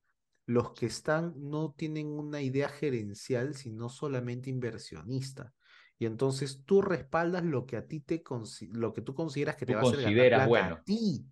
[0.47, 5.55] los que están no tienen una idea gerencial, sino solamente inversionista.
[6.01, 8.24] Y entonces tú respaldas lo que a ti te
[8.72, 10.74] lo que tú consideras que te va a hacer ganar bueno.
[10.76, 11.26] a ti.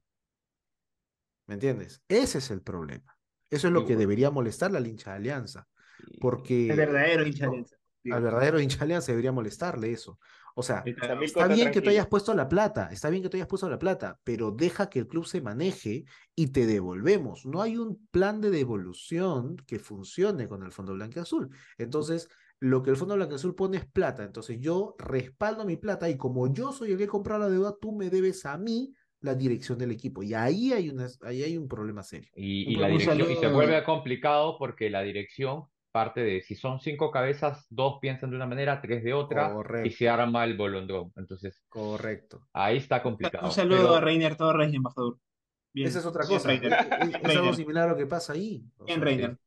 [1.46, 2.02] ¿Me entiendes?
[2.06, 3.16] Ese es el problema.
[3.50, 4.00] Eso es lo Sí, que bueno.
[4.00, 5.66] debería molestar al hincha de Alianza.
[6.20, 8.16] Porque El verdadero hincha de Alianza, digo.
[8.16, 10.18] al verdadero hincha de Alianza debería molestarle eso.
[10.54, 13.46] O sea, Está bien que tú hayas puesto la plata, está bien que tú hayas
[13.48, 16.04] puesto la plata, pero deja que el club se maneje
[16.34, 17.46] y te devolvemos.
[17.46, 21.50] No hay un plan de devolución que funcione con el Fondo Blanqueazul.
[21.78, 22.28] Entonces,
[22.60, 24.24] lo que el Fondo Blanqueazul pone es plata.
[24.24, 27.92] Entonces, yo respaldo mi plata y como yo soy el que compró la deuda, tú
[27.94, 30.22] me debes a mí la dirección del equipo.
[30.22, 32.30] Y ahí hay, una, ahí hay un problema serio.
[32.34, 36.42] Y, Un y la un dirección, y se vuelve complicado porque la dirección parte de,
[36.42, 39.52] si son cinco cabezas, dos piensan de una manera, tres de otra,
[39.84, 41.12] y se arma el bolondrón.
[41.16, 42.46] Entonces, Correcto.
[42.52, 43.46] ahí está complicado.
[43.46, 45.18] Un saludo Pero- a Reiner Torres embajador.
[45.72, 45.88] Bien.
[45.88, 46.52] Esa es otra cosa.
[46.52, 48.64] Es, es algo similar a lo que pasa ahí.
[48.78, 49.38] O Bien, sea, Reiner.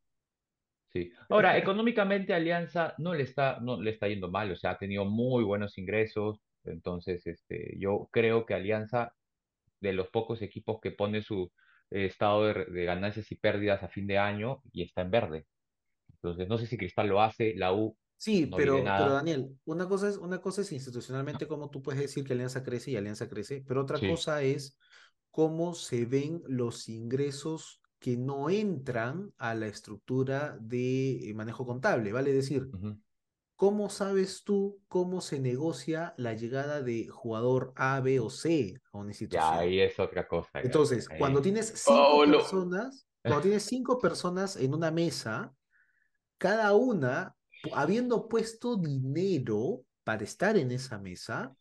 [0.92, 1.10] Sí.
[1.30, 5.04] Ahora, económicamente Alianza no le está, no le está yendo mal, o sea, ha tenido
[5.06, 9.12] muy buenos ingresos, entonces este, yo creo que Alianza,
[9.80, 11.52] de los pocos equipos que pone su
[11.90, 15.46] eh, estado de, de ganancias y pérdidas a fin de año y está en verde.
[16.14, 19.12] Entonces, no sé si Cristal lo hace, la U Sí, no pero, pero.
[19.14, 22.92] Daniel, una cosa es, una cosa es institucionalmente cómo tú puedes decir que Alianza crece
[22.92, 24.06] y Alianza crece, pero otra Sí.
[24.06, 24.78] cosa es
[25.30, 32.12] cómo se ven los ingresos que no entran a la estructura de eh, manejo contable,
[32.12, 32.30] ¿vale?
[32.30, 32.70] Es decir.
[33.56, 38.98] ¿cómo sabes tú cómo se negocia la llegada de jugador A, B o C a
[38.98, 39.60] una Ya, institución?
[39.60, 40.62] ahí es otra cosa.
[40.62, 41.18] ya, Entonces, ahí.
[41.18, 42.38] cuando tienes cinco Paulo.
[42.38, 45.54] personas, cuando tienes cinco personas en una mesa,
[46.38, 47.36] cada una
[47.72, 51.54] habiendo puesto dinero para estar en esa mesa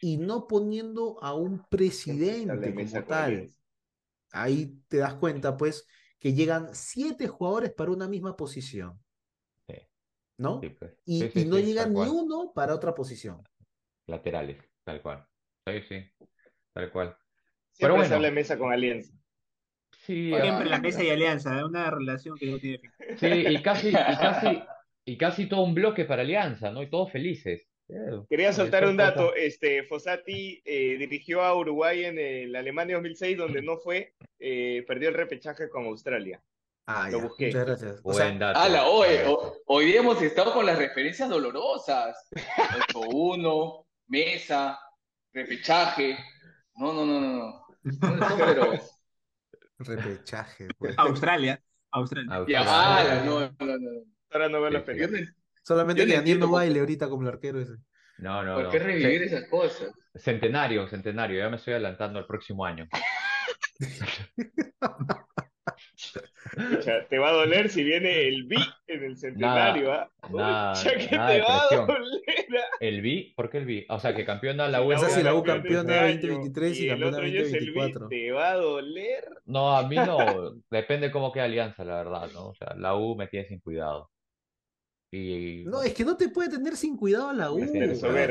[0.00, 3.52] y no poniendo a un presidente como tal.
[4.32, 5.86] Ahí te das cuenta, pues,
[6.18, 9.00] que llegan siete jugadores para una misma posición,
[9.68, 9.74] Sí,
[10.38, 10.54] ¿no?
[10.62, 10.92] sí, pues.
[11.04, 12.08] Y, Sí, sí, y no sí, llega ni cual.
[12.08, 13.42] uno para otra posición.
[14.06, 15.26] Laterales, tal cual.
[15.66, 16.10] Sí, sí,
[16.72, 17.18] tal cual.
[17.72, 18.18] Siempre Pero bueno.
[18.20, 19.12] la mesa con Alianza.
[19.92, 21.64] Sí, Siempre ah, la mesa y alianza, ¿eh?
[21.64, 22.92] una relación que no tiene fin.
[23.14, 24.62] Sí, y casi, y casi,
[25.04, 26.82] y casi todo un bloque para Alianza, ¿no?
[26.82, 27.69] Y todos felices.
[28.28, 29.34] Quería soltar un dato.
[29.34, 35.08] Este, Fossati eh, dirigió a Uruguay en el Alemania 2006, donde no fue, eh, perdió
[35.08, 36.42] el repechaje con Australia.
[36.86, 37.46] Ah, Lo ya, busqué.
[37.46, 37.98] muchas gracias.
[38.00, 38.58] O Buen sea, dato.
[38.58, 38.86] ¡Hala!
[38.88, 39.08] Hoy,
[39.66, 42.28] hoy día hemos estado con las referencias dolorosas.
[42.92, 44.80] 8-1, mesa,
[45.32, 46.16] repechaje.
[46.74, 47.66] No, no, no, no, no.
[48.38, 48.72] Pero
[49.78, 50.94] repechaje, pues.
[50.98, 51.62] Australia.
[51.92, 52.44] Australia.
[52.48, 52.62] Ya, Australia.
[52.68, 53.90] ah, no, no, no.
[54.30, 55.34] Ahora no veo Sí, la.
[55.70, 57.74] Solamente que Daniel no baile ahorita como el arquero ese.
[58.18, 58.70] No, no, ¿Por no.
[58.70, 59.92] qué revivir esas cosas?
[60.16, 61.38] Centenario, centenario.
[61.38, 62.88] Ya me estoy adelantando al próximo año.
[66.54, 68.56] Pucha, te va a doler si viene el B
[68.88, 70.10] en el centenario, ¿ah?
[70.30, 72.20] nada- Pucha, que nada te va a doler.
[72.58, 72.76] ¿ah?
[72.80, 73.32] ¿El B?
[73.36, 73.86] ¿Por qué el B?
[73.88, 76.78] O sea, que campeona la Si O sea, si la U campeona este año 2023
[76.80, 78.08] y el campeona otro año es el B, 2024.
[78.08, 79.28] te va a doler.
[79.46, 80.56] No, a mí no.
[80.70, 82.48] Depende cómo quede Alianza, la verdad, ¿no?
[82.48, 84.10] O sea, la U me tiene sin cuidado.
[85.12, 87.58] Y No, es que no te puede tener sin cuidado a la U.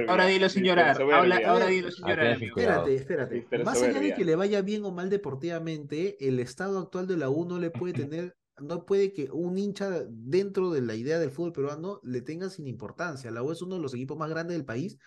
[0.08, 1.02] Ahora dilo sin llorar.
[1.02, 2.88] Habla- ahora dilo sin Ah, llorar, cuidado.
[2.88, 3.66] Espérate, espérate.
[3.66, 7.30] Más allá de que le vaya bien o mal deportivamente, el estado actual de la
[7.30, 11.32] U no le puede tener, no puede que un hincha dentro de la idea del
[11.32, 13.30] fútbol peruano le tenga sin importancia.
[13.30, 14.98] La U es uno de los equipos más grandes del país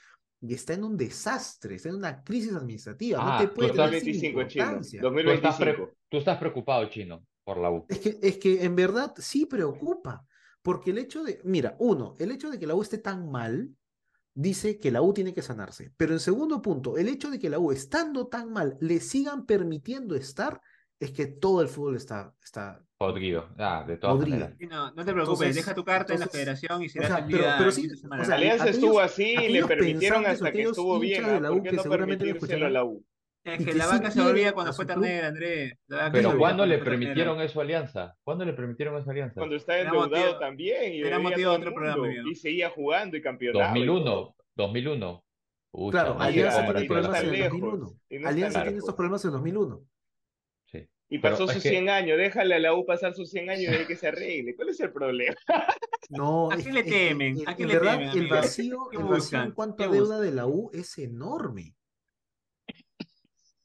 [0.42, 3.18] y está en un desastre, está en una crisis administrativa.
[3.18, 4.64] No Ah, te tú puede estás- tener sin 2025, chino.
[4.64, 5.00] importancia.
[5.00, 5.98] tú estás, pre- 2025.
[6.10, 7.86] tú estás preocupado, Chino, por la U.
[7.88, 10.26] Es que, es que en verdad sí preocupa,
[10.62, 13.70] porque el hecho de, mira, uno, el hecho de que la U esté tan mal,
[14.34, 17.50] dice que la U tiene que sanarse, pero en segundo punto, el hecho de que
[17.50, 20.60] la U estando tan mal le sigan permitiendo estar,
[20.98, 23.48] es que todo el fútbol está, está, Podrido.
[23.58, 24.38] Ah, de todas Podrido.
[24.38, 24.56] maneras.
[24.60, 27.06] Sí, No, no te preocupes, Entonces- deja tu carta en la federación y o será
[27.08, 28.22] sea, atendida pero, pero en sí, esta semana.
[28.22, 31.24] o sea, Alianza aquellos- estuvo así y le permitieron o hasta que estuvo bien.
[31.26, 31.40] de ¿ah?
[31.40, 33.04] la ¿Por U qué que no seguramente lo permitírselo a la U?
[33.45, 35.01] Es que la vaca se quieren volvía a cuando fue club.
[35.03, 35.74] ternera, Andrés.
[36.12, 38.14] Pero ¿cuándo le permitieron eso a Alianza?
[38.22, 39.34] ¿Cuándo le permitieron eso a Alianza?
[39.40, 43.16] Cuando está Era endeudado también y era motivo de otro el programa, y seguía jugando
[43.16, 43.76] y campeonaba.
[43.76, 43.95] y todo.
[43.95, 45.24] 2001, 2001.
[45.72, 47.86] Pucha, Claro, Alianza tiene problemas en el lejos, 2001.
[48.11, 49.80] y no está Alianza tiene estos problemas en el 2001.
[50.66, 50.88] Sí.
[51.09, 53.78] Y pasó sus que- 100 años, déjale a la U pasar sus 100 años y
[53.78, 54.55] de que se arregle.
[54.55, 55.34] ¿Cuál es el problema?
[56.11, 57.38] No, ¿A qué le temen?
[57.40, 59.88] en- ¿A qué le verdad, temen, el vacío, ¿Qué el vacío en cuanto ¿Qué a
[59.88, 61.74] deuda de la U es enorme.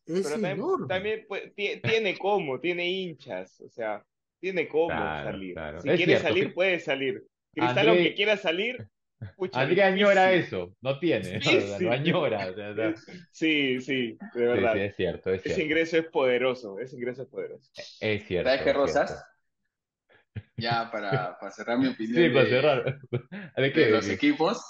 [0.08, 0.88] Es Pero también, enorme.
[0.88, 4.04] también, pues, ti- tiene cómo, tiene hinchas, o sea,
[4.40, 5.54] tiene cómo Claro, salir.
[5.54, 5.82] claro.
[5.82, 7.24] Si Es quiere cierto, salir, que- puede salir.
[7.54, 8.88] Cristal, André- aunque quiera salir,
[9.36, 11.86] pucha, André añora eso, no tiene, o sea, Difícil.
[11.86, 12.50] lo añora.
[12.52, 12.94] o sea, o sea,
[13.32, 14.74] Sí, sí, de verdad.
[14.74, 15.64] sí, es cierto, es Ese cierto.
[15.64, 17.72] ingreso es poderoso, ese ingreso es poderoso.
[18.00, 18.50] Es cierto.
[18.50, 19.10] ¿Sabes qué, Rosas?
[19.10, 19.26] cierto.
[20.58, 23.00] Ya para, para cerrar mi opinión Sí, para de, cerrar.
[23.58, 23.90] ¿De qué?
[23.92, 24.14] los ¿De qué?
[24.16, 24.62] equipos.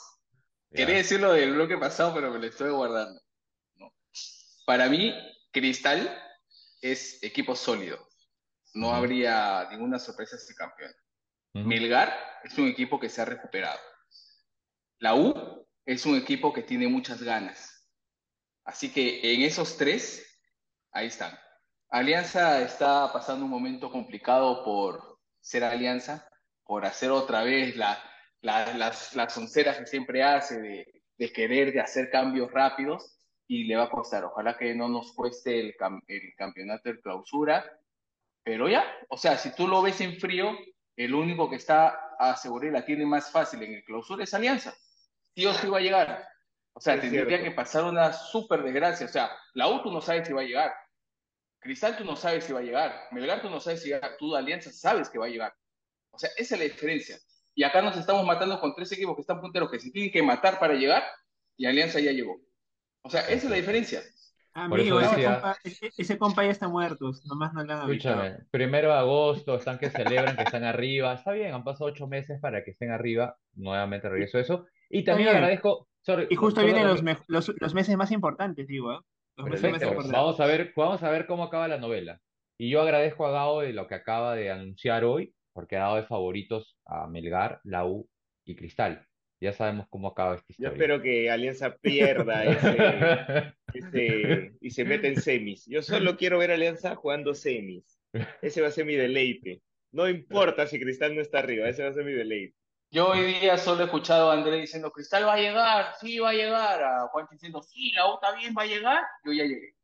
[0.72, 0.78] Ya.
[0.78, 3.20] Quería decirlo del bloque pasado, pero me lo estoy guardando.
[4.68, 5.14] Para mí,
[5.54, 6.14] Cristal
[6.82, 8.06] es equipo sólido.
[8.74, 10.92] No habría ninguna sorpresa si campeón.
[11.54, 11.66] Ujú.
[11.66, 12.14] Melgar
[12.44, 13.80] es un equipo que se ha recuperado.
[15.00, 17.88] La U es un equipo que tiene muchas ganas.
[18.66, 20.38] Así que en esos tres,
[20.92, 21.40] ahí están.
[21.90, 26.28] Alianza está pasando un momento complicado por ser Alianza,
[26.66, 28.04] por hacer otra vez la,
[28.42, 33.17] la- las, las onceras que siempre hace de, de querer de hacer cambios rápidos
[33.48, 34.26] y le va a costar.
[34.26, 37.80] Ojalá que no nos cueste el, cam- el campeonato de clausura,
[38.44, 40.58] pero ya, o sea, si tú lo ves en frío,
[40.96, 44.74] el único que está asegurado y la tiene más fácil en el clausura es Alianza.
[45.36, 46.28] Sí o sí va a llegar.
[46.74, 47.44] O sea, Es tendría cierto.
[47.46, 49.06] que pasar una súper desgracia.
[49.06, 50.74] O sea, la U tú no sabes si va a llegar.
[51.60, 53.08] Cristal tú no sabes si va a llegar.
[53.12, 54.18] Melgar tú no sabes si va a llegar.
[54.18, 55.54] Tú de Alianza sabes que va a llegar.
[56.12, 57.18] O sea, esa es la diferencia.
[57.56, 60.22] Y acá nos estamos matando con tres equipos que están punteros que se tienen que
[60.24, 61.04] matar para llegar
[61.58, 62.40] y Alianza ya llegó.
[63.08, 64.02] O sea, esa es la diferencia.
[64.54, 67.80] Amigo, eso ese decía- compa, ese, ese compa ya está muerto, nomás no le han.
[67.82, 71.14] Escúchame, primero de agosto, están que celebran que están arriba.
[71.14, 73.38] Está bien, han pasado ocho meses para que estén arriba.
[73.54, 74.66] Nuevamente regreso a eso.
[74.90, 75.88] Y también agradezco.
[76.02, 79.00] sorry, Y justo vienen los, también- me- los, los meses más importantes, digo, ¿eh?
[79.36, 80.12] Los meses más importantes.
[80.12, 82.20] Vamos a ver, vamos a ver cómo acaba la novela.
[82.58, 85.98] Y yo agradezco a Gao de lo que acaba de anunciar hoy, porque ha dado
[85.98, 88.10] de favoritos a Melgar, la U
[88.46, 89.06] y Cristal.
[89.40, 90.72] Ya sabemos cómo acaba esta Yo historia.
[90.74, 95.66] espero que Alianza pierda ese, ese- y se meta en semis.
[95.68, 98.00] Yo solo quiero ver a Alianza jugando semis.
[98.42, 99.62] Ese va a ser mi deleite.
[99.92, 102.56] No importa si Cristal no está arriba, ese va a ser mi deleite.
[102.90, 106.30] Yo hoy día solo he escuchado a Andrés diciendo, Cristal va a llegar, sí va
[106.30, 109.44] a llegar, a Juan diciendo, sí, la U está bien, va a llegar, yo ya
[109.44, 109.76] llegué.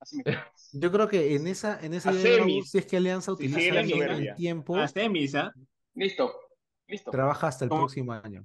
[0.00, 0.38] Así me quedo.
[0.72, 4.76] Yo creo que en esa, en esa idea si es que Alianza utiliza el tiempo,
[4.76, 5.52] A semis, ¿ah?
[5.94, 6.34] Listo,
[6.86, 7.10] listo.
[7.10, 7.82] trabaja hasta el ¿Cómo?
[7.82, 8.44] próximo año.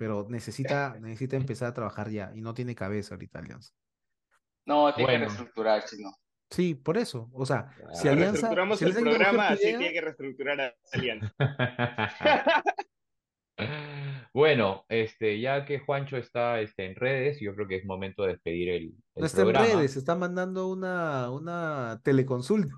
[0.00, 2.32] Pero necesita, necesita empezar a trabajar ya.
[2.34, 3.74] Y no tiene cabeza ahorita Alianza.
[4.64, 6.10] No, tiene que reestructurar, chino.
[6.48, 7.28] Sí, por eso.
[7.34, 8.48] O sea, si Ah, Alianza.
[8.48, 11.34] Reestructuramos si el Alianza quiere coger programa, así idea, tiene que reestructurar a Alianza.
[14.32, 18.32] Bueno, este, ya que Juancho está este, en redes, yo creo que es momento de
[18.32, 22.72] despedir el, el no está en redes, está mandando una, una teleconsulta.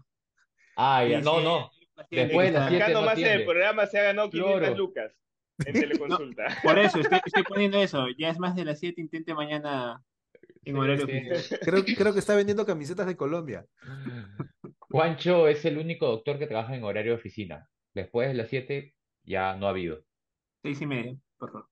[0.76, 1.70] Ah, ya, no, no.
[2.10, 4.76] Después de las siete Acá no nomás en el programa se ha ganado 500 Claro.
[4.76, 5.12] lucas
[5.66, 6.44] en teleconsulta.
[6.62, 8.06] Por eso, estoy, estoy poniendo eso.
[8.18, 10.02] Ya es más de las 7, intente mañana
[10.64, 11.12] en Sí, horario sí.
[11.28, 11.60] oficial.
[11.60, 13.66] Creo, creo que está vendiendo camisetas de Colombia.
[14.78, 17.68] Juancho es el único doctor que trabaja en horario de oficina.
[17.94, 18.94] Después de las 7
[19.24, 20.02] ya no ha habido.
[20.62, 21.68] Seis y media, por favor.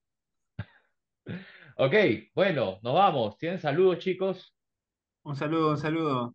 [1.77, 1.95] Ok,
[2.35, 3.39] bueno, nos vamos.
[3.39, 4.55] ¿Tienen saludos, chicos?
[5.23, 6.35] Un saludo, un saludo.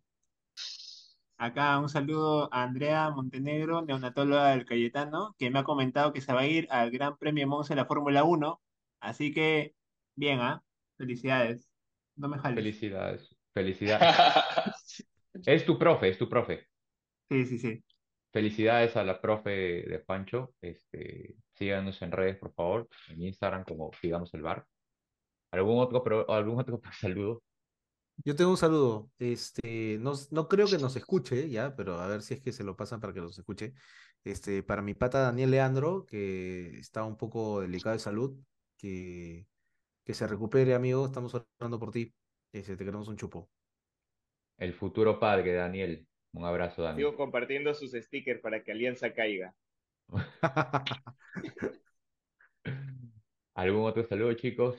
[1.38, 6.32] Acá un saludo a Andrea Montenegro, neonatóloga del Cayetano, que me ha comentado que se
[6.32, 8.62] va a ir al Gran Premio Monza de la Fórmula 1.
[9.00, 9.74] Así que,
[10.14, 10.62] bien, ¿ah?
[10.96, 11.70] Felicidades.
[12.14, 12.56] No me jales.
[12.56, 13.36] Felicidades.
[13.52, 14.16] Felicidades.
[15.44, 16.66] Es tu profe, es tu profe.
[17.28, 17.84] Sí, sí, sí.
[18.32, 20.54] Felicidades a la profe de Juancho.
[20.62, 22.88] Este, síganos en redes, por favor.
[23.08, 24.66] En Instagram como Sigamos el Bar.
[25.50, 27.42] ¿Algún otro, algún otro saludo?
[28.24, 29.10] Yo tengo un saludo.
[29.18, 32.64] Este, no, no creo que nos escuche ya, pero a ver si es que se
[32.64, 33.74] lo pasan para que nos escuche.
[34.24, 38.36] Este, para mi pata Daniel Leandro, que está un poco delicado de salud,
[38.76, 39.46] que,
[40.04, 41.06] que se recupere, amigo.
[41.06, 42.14] Estamos orando por ti.
[42.52, 43.50] Este, te queremos un chupo.
[44.58, 46.06] El futuro padre, Daniel.
[46.32, 47.08] Un abrazo, Daniel.
[47.08, 49.54] Sigo compartiendo sus stickers para que Alianza caiga.
[53.54, 54.76] ¿Algún otro saludo, chicos?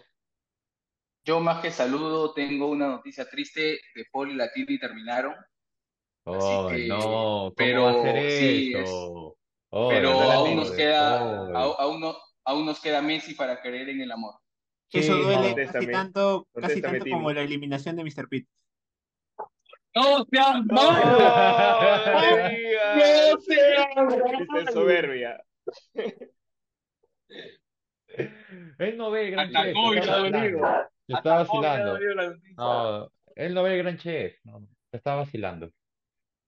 [1.27, 5.35] Yo más que saludo, tengo una noticia triste, De Paul y Latini terminaron,
[6.23, 9.35] Oh, que- no, ¿cómo pero va a ser sí, eso?
[9.69, 11.19] Oh, pero aún nos queda,
[11.79, 12.15] aún, no-
[12.45, 14.35] aún nos queda Messi para creer en el amor.
[14.89, 15.71] Eso Sí, duele no.
[15.73, 18.29] casi tanto, casi tanto como la eliminación de Mr.
[18.29, 18.47] Pitt.
[19.93, 20.75] ¡No seas ¡No!
[20.75, 20.95] malo!
[23.35, 23.89] ¡No seas
[24.47, 24.71] malo!
[24.71, 25.43] soberbia.
[28.79, 29.35] Él no ve
[31.07, 31.35] dolido.
[31.35, 31.93] vacilando.
[31.93, 32.55] Hasta la noticia.
[32.57, 35.71] No, él no ve el gran chef, no, está vacilando.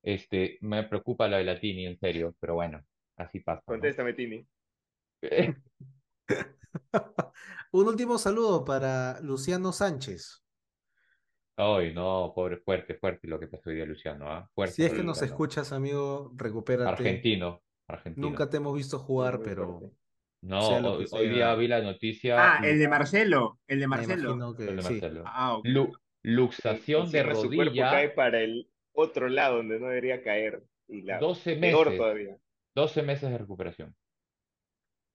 [0.03, 2.83] Este, me preocupa la de Latini, en serio, pero bueno,
[3.17, 3.73] así pasa, ¿no?
[3.73, 4.47] Contéstame, Tini.
[7.71, 10.43] Un último saludo para Luciano Sánchez.
[11.57, 14.49] Ay, no, pobre, fuerte, fuerte lo que pasó hoy día, Luciano, ¿ah?
[14.55, 15.33] Fuerte Si es por que nos Luciano.
[15.33, 16.89] escuchas, amigo, recupérate.
[16.89, 18.27] Argentino, argentino.
[18.27, 19.97] Nunca te hemos visto jugar, Muy pero fuerte.
[20.41, 22.35] No, sea lo hoy, que hoy día vi la noticia.
[22.57, 24.33] Ah, el de Marcelo, el de Marcelo.
[24.33, 25.01] imagino que el de sí.
[25.25, 25.65] Ah, ok.
[25.67, 30.21] Lu- luxación de Encima su cuerpo rodilla, cae para el otro lado donde no debería
[30.21, 30.63] caer.
[30.87, 32.37] Y la 12 peor meses, todavía.
[32.75, 33.95] 12 meses de recuperación.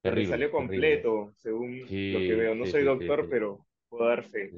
[0.02, 0.68] Le Terrible, salió terrible.
[0.68, 2.54] completo, según lo que veo.
[2.54, 3.28] No sí, soy doctor, sí.
[3.30, 4.50] pero puedo dar fe.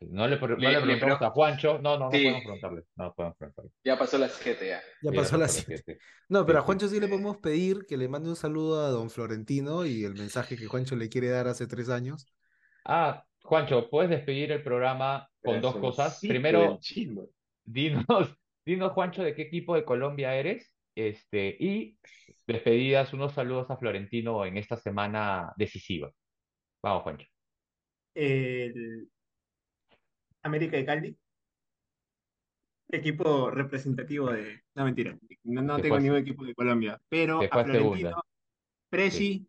[0.00, 1.78] No le, pre- no Le- le le preguntamos pre- a Juancho.
[1.78, 2.84] No, no, no podemos preguntarle.
[2.96, 3.70] No podemos preguntarle.
[3.84, 4.80] Ya pasó las 7 ya.
[5.00, 5.82] Ya pasó ya la pasó siete.
[5.84, 5.98] siete.
[6.28, 6.66] No, pero a Sí, sí.
[6.66, 10.14] Juancho sí le podemos pedir que le mande un saludo a don Florentino y el
[10.14, 12.28] mensaje que Juancho le quiere dar hace tres años.
[12.84, 16.24] Ah, Juancho, puedes despedir el programa con dos cosas.
[16.26, 16.78] Primero,
[17.64, 20.72] dinos, dinos, Juancho, de qué equipo de Colombia eres.
[20.94, 21.96] Este, y
[22.46, 26.10] despedidas, unos saludos a Florentino en esta semana decisiva.
[26.82, 27.26] Vamos, Juancho.
[28.14, 29.08] El
[30.42, 31.18] América de Cali.
[32.90, 34.62] Equipo representativo de.
[34.74, 35.18] No, mentira.
[35.44, 37.00] No, tengo ningún equipo de Colombia.
[37.08, 37.64] Pero a.
[37.64, 38.22] Florentino,
[38.90, 39.46] Presi,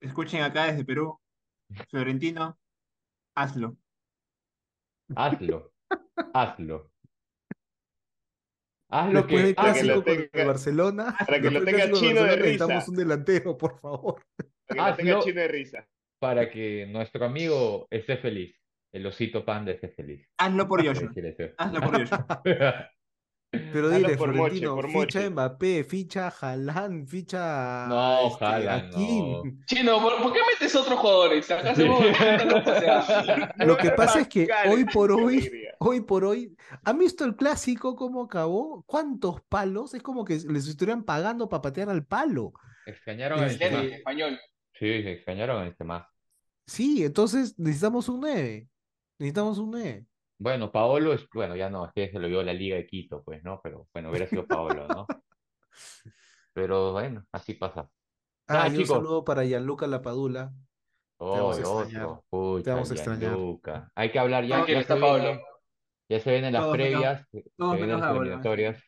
[0.00, 1.18] escuchen acá desde Perú.
[1.90, 2.58] Florentino,
[3.36, 3.76] hazlo.
[5.14, 5.72] Hazlo.
[6.34, 6.90] Hazlo.
[8.90, 12.36] Hazlo Después que, del Para que lo tenga- Barcelona, para que lo tenga chino de
[12.36, 12.90] necesitamos risa.
[12.90, 14.22] un delantero, por favor.
[14.66, 15.88] Para que no tenga chino de risa.
[16.18, 18.54] para que nuestro amigo esté feliz.
[18.92, 20.26] El osito panda esté feliz.
[20.38, 21.08] Hazlo por eso.
[21.58, 22.42] Hazlo por Joshua.
[23.54, 25.24] Pero dile, por Moche, Florentino, por ficha Moche.
[25.26, 29.42] a Mbappé, ficha Haaland, ficha No, este, no.
[29.66, 31.50] Chino, ¿por, por qué metes otros jugadores?
[31.50, 31.82] Acá Sí.
[33.66, 35.50] Lo que pasa es que hoy por hoy,
[35.80, 38.84] hoy por hoy, ¿han visto el clásico cómo acabó?
[38.86, 39.92] ¿Cuántos palos?
[39.92, 42.54] Es como que les estuvieran pagando para patear al palo.
[42.86, 44.40] Extrañaron a Este- español.
[44.78, 46.08] Sí, extrañaron a Benzema.
[46.66, 48.66] Sí, entonces necesitamos un 9.
[49.18, 50.06] Necesitamos un 9.
[50.38, 53.22] Bueno, Paolo es, bueno, ya no, es que se lo vio la Liga de Quito,
[53.22, 53.60] pues, ¿no?
[53.62, 55.06] Pero bueno, hubiera sido Paolo, ¿no?
[56.52, 57.88] Pero bueno, así pasa.
[58.48, 58.96] Ah, Ah, y un chicos.
[58.98, 60.52] saludo para Gianluca Lapadula.
[61.18, 62.04] Oh, vamos a extrañar.
[62.06, 62.24] otro.
[62.28, 63.30] Pucha, Te vamos a extrañar.
[63.30, 63.92] Gianluca.
[63.94, 65.22] Hay que hablar ya, Tranquilo, ya se está Paolo.
[65.22, 65.40] vienen,
[66.10, 68.82] ya se vienen las Todos menos- previas, se todos vienen menos las Paolo, eliminatorias.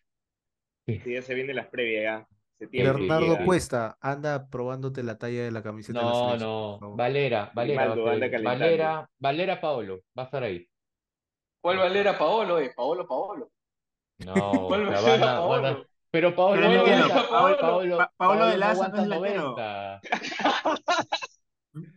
[0.86, 2.28] Sí, ya se vienen las previas ya.
[2.65, 3.03] Septiembre.
[3.03, 3.45] sí, Bernardo.
[3.45, 6.97] Cuesta, anda probándote la talla de la camiseta de la No, no.
[6.97, 7.95] Valera, Valera, va.
[8.43, 10.66] Valera, Valera Paolo, va a estar ahí.
[11.61, 12.59] ¿Cuál Valera Paolo?
[12.59, 12.73] Eh?
[12.77, 13.51] Paolo, Paolo.
[14.19, 14.35] No,
[14.69, 15.86] ¿Cuál Valera van a- van a- Paolo?
[16.11, 19.09] pero Paolo Pero no no entiendo, Paolo- Paolo, Pa- Paolo de no Lazo no es.
[19.09, 20.01] 90.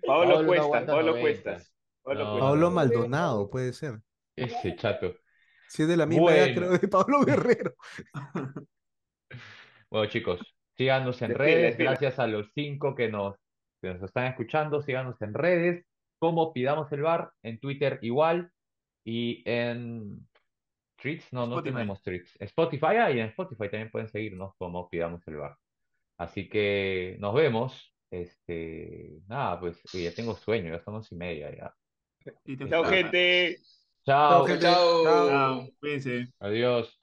[0.05, 1.21] Paolo no aguanta Paolo 90.
[1.21, 1.73] Cuestas.
[2.03, 2.71] Paolo No.
[2.71, 3.99] Maldonado, puede ser.
[4.35, 5.13] Ese chato.
[5.67, 6.61] Si es de la misma edad, Bueno.
[6.61, 7.73] creo, de Pablo Guerrero.
[9.89, 10.39] Bueno, chicos,
[10.77, 11.63] síganos en Despide, redes.
[11.63, 11.85] despide.
[11.87, 13.35] Gracias a los cinco que nos,
[13.81, 14.81] que nos están escuchando.
[14.81, 15.85] Síganos en redes.
[16.19, 17.31] Como Pidamos el Bar.
[17.43, 18.51] En Twitter igual.
[19.05, 20.27] Y en
[21.01, 22.35] Tweets, no, no tenemos Tweets.
[22.41, 25.55] Spotify, ah, y en Spotify también pueden seguirnos como Pidamos el Bar.
[26.17, 27.93] Así que nos vemos.
[28.11, 31.73] Este, nada, pues ya tengo sueño, ya son once y media ya.
[32.45, 33.57] Y te- Chao, gente.
[34.05, 34.61] Chao, gente.
[34.61, 35.03] Chao.
[35.03, 36.27] Chao, cuídense.
[36.39, 37.01] adiós.